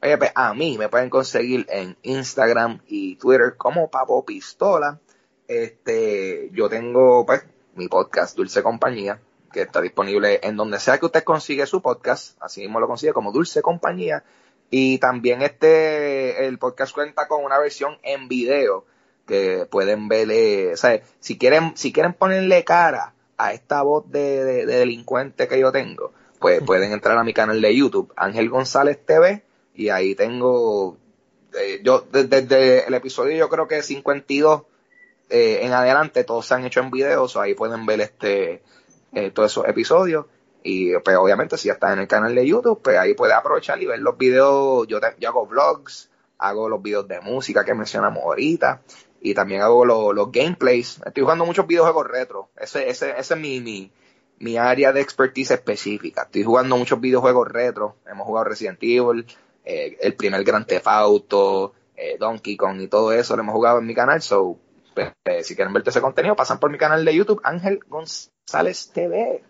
[0.00, 4.98] Oye, pues a mí me pueden conseguir en Instagram y Twitter como Papo Pistola.
[5.46, 7.44] Este, yo tengo pues
[7.74, 9.20] mi podcast Dulce Compañía,
[9.52, 13.12] que está disponible en donde sea que usted consigue su podcast, así mismo lo consigue
[13.12, 14.24] como Dulce Compañía.
[14.70, 18.86] Y también este, el podcast cuenta con una versión en video
[19.26, 23.12] que pueden verle, o sea, si quieren, si quieren ponerle cara
[23.42, 27.32] a esta voz de, de- de delincuente que yo tengo, pues pueden entrar a mi
[27.34, 29.42] canal de YouTube, Ángel González TV,
[29.74, 30.96] y ahí tengo,
[31.58, 34.62] eh, yo desde, desde el episodio yo creo que 52
[35.30, 38.62] eh, en adelante, todos se han hecho en videos, ahí pueden ver este,
[39.12, 40.26] eh, todos esos episodios.
[40.62, 43.80] Y pues obviamente si ya estás en el canal de YouTube, pues ahí puedes aprovechar
[43.80, 44.86] y ver los videos.
[44.88, 48.82] Yo, te- yo hago vlogs, hago los videos de música que mencionamos ahorita.
[49.20, 51.00] Y también hago lo- los gameplays.
[51.04, 52.50] Estoy jugando muchos videojuegos retro.
[52.58, 53.92] Ese, ese, ese es mi, mi,
[54.38, 56.22] mi área de expertise específica.
[56.22, 57.96] Estoy jugando muchos videojuegos retro.
[58.10, 59.26] Hemos jugado Resident Evil,
[59.64, 63.78] eh, el primer Grand Theft Auto, eh, Donkey Kong y todo eso lo hemos jugado
[63.78, 64.22] en mi canal.
[64.22, 64.56] So,
[65.42, 69.42] si quieren ver ese contenido, pasan por mi canal de YouTube, Ángel González TV.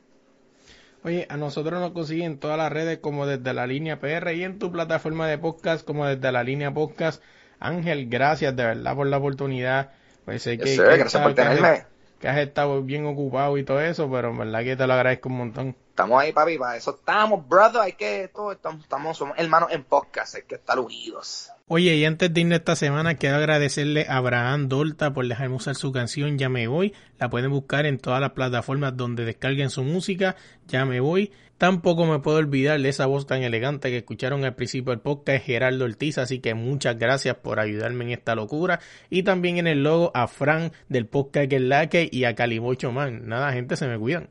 [1.03, 4.45] Oye, a nosotros nos consiguen en todas las redes como desde la línea PR y
[4.45, 7.23] en tu plataforma de podcast como desde la línea podcast.
[7.61, 9.91] Ángel, gracias de verdad por la oportunidad.
[10.25, 11.85] Pues sé que, sir, que gracias has- por que has- tenerme.
[12.19, 15.29] que has estado bien ocupado y todo eso, pero en verdad que te lo agradezco
[15.29, 15.77] un montón.
[15.91, 17.83] Estamos ahí, papi, para eso estamos, brother.
[17.83, 21.51] Hay que, todo, estamos, estamos, somos hermanos en podcast, hay que estar unidos.
[21.69, 25.77] Oye, y antes de irnos esta semana, quiero agradecerle a Abraham Dolta por dejarme usar
[25.77, 26.95] su canción Ya Me Voy.
[27.19, 30.37] La pueden buscar en todas las plataformas donde descarguen su música,
[30.67, 31.33] Ya Me Voy.
[31.61, 35.45] Tampoco me puedo olvidar de esa voz tan elegante que escucharon al principio del podcast,
[35.45, 38.81] Gerardo Ortiz, así que muchas gracias por ayudarme en esta locura.
[39.11, 42.35] Y también en el logo a Fran del podcast Que es la que y a
[42.35, 43.29] Calibocho Man.
[43.29, 44.31] Nada, gente, se me cuidan.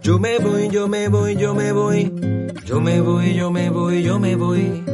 [0.00, 2.12] Yo me voy, yo me voy, yo me voy.
[2.64, 4.93] Yo me voy, yo me voy, yo me voy.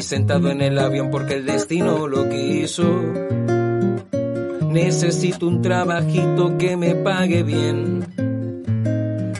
[0.00, 2.84] Sentado en el avión porque el destino lo quiso.
[4.70, 8.06] Necesito un trabajito que me pague bien.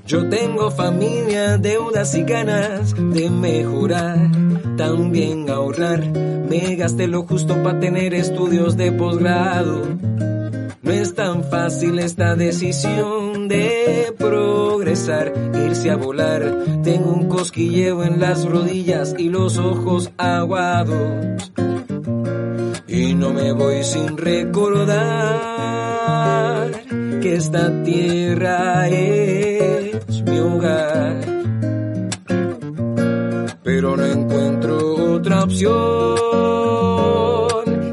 [0.07, 4.19] Yo tengo familia, deudas y ganas de mejorar,
[4.77, 6.05] también ahorrar.
[6.49, 9.89] Me gasté lo justo para tener estudios de posgrado.
[10.83, 15.33] No es tan fácil esta decisión de progresar,
[15.67, 16.65] irse a volar.
[16.83, 21.53] Tengo un cosquilleo en las rodillas y los ojos aguados.
[22.89, 25.53] Y no me voy sin recordar
[27.21, 31.21] que esta tierra es mi hogar.
[33.63, 35.73] Pero no encuentro otra opción.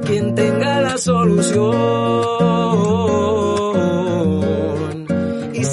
[0.04, 2.29] Quien tenga la solución.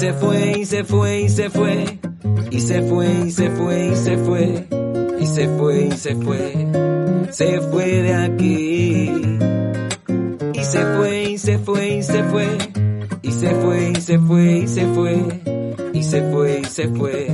[0.07, 1.99] Se fue, y se fue, y se fue.
[2.49, 4.67] Y se fue, y se fue, y se fue.
[5.19, 6.67] Y se fue, y se fue.
[7.31, 9.37] Se fue de aquí.
[10.53, 12.47] Y se fue, y se fue, y se fue.
[13.21, 15.25] Y se fue, y se fue, y se fue.
[15.91, 17.27] Y se fue, y se fue.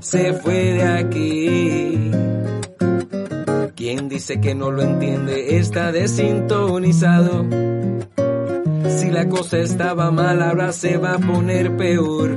[0.00, 2.10] Se fue de aquí.
[3.74, 7.75] Quien dice que no lo entiende está desintonizado.
[8.88, 12.36] Si la cosa estaba mal, ahora se va a poner peor.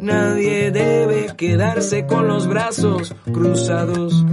[0.00, 4.24] Nadie debe quedarse con los brazos cruzados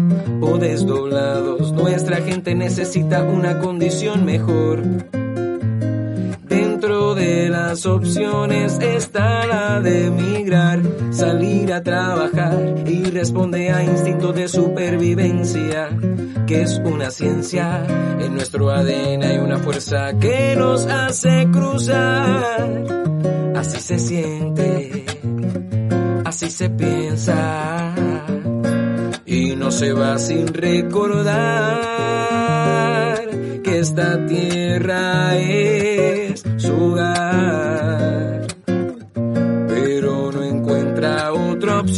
[0.42, 1.72] o desdoblados.
[1.74, 4.82] Nuestra gente necesita una condición mejor.
[7.70, 15.90] Las opciones está la de emigrar, salir a trabajar y responde a instinto de supervivencia,
[16.48, 17.86] que es una ciencia.
[18.20, 22.86] En nuestro ADN hay una fuerza que nos hace cruzar.
[23.56, 25.06] Así se siente,
[26.26, 27.94] así se piensa
[29.28, 32.00] y no se va sin recordar
[33.64, 37.59] que esta tierra es su hogar.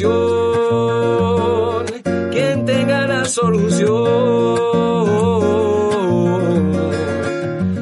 [0.04, 1.86] Opción.
[2.32, 3.92] Quien tenga la solución.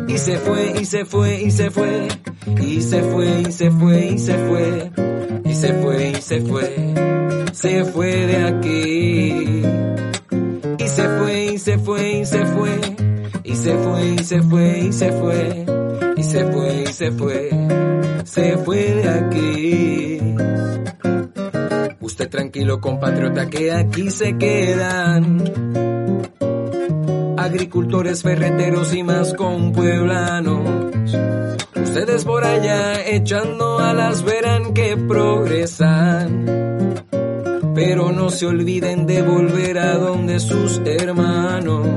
[0.08, 2.08] Y se fue, y se fue, y se fue.
[2.62, 4.92] Y se fue, y se fue, y se fue.
[5.46, 6.94] Y se fue, y se fue.
[7.54, 9.64] Se fue de aquí.
[10.78, 12.80] Y se fue, y se fue, y se fue.
[13.44, 15.66] Y se fue, y se fue, y se fue.
[16.16, 17.50] Y se fue, y se fue.
[18.26, 20.79] Se fue de aquí.
[22.28, 25.44] Tranquilo, compatriota, que aquí se quedan.
[27.38, 30.90] Agricultores, ferreteros y más con pueblanos.
[31.76, 36.46] Ustedes por allá echando alas verán que progresan.
[37.74, 41.88] Pero no se olviden de volver a donde sus hermanos.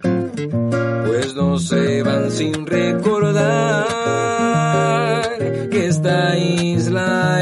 [0.00, 4.02] Pues no se van sin recordar
[5.70, 7.41] que esta isla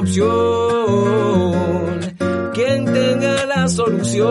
[0.00, 1.50] opción.
[2.54, 4.28] Quien tenga la solución.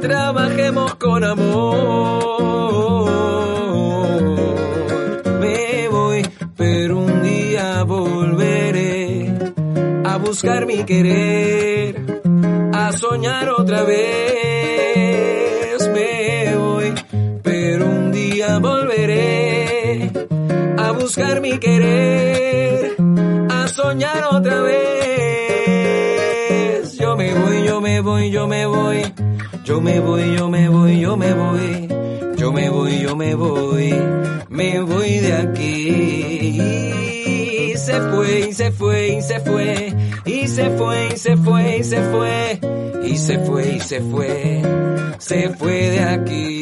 [0.00, 1.74] Trabajemos con amor.
[5.40, 6.22] Me voy,
[6.56, 9.04] pero un día volveré
[10.34, 12.20] buscar mi querer,
[12.72, 14.33] a soñar otra vez.
[21.16, 22.96] Buscar mi querer,
[23.48, 24.82] a soñar otra vez.
[26.98, 29.04] Yo me voy, yo me voy, yo me voy,
[29.64, 31.88] yo me voy, yo me voy, yo me voy.
[32.36, 33.94] Yo me voy, yo me voy,
[34.48, 36.60] me voy de aquí.
[37.70, 39.94] Y se fue, y se fue, y se fue,
[40.26, 42.58] y se fue, y se fue, y se fue,
[43.04, 44.62] y se fue, y se fue,
[45.18, 46.53] se fue de aquí.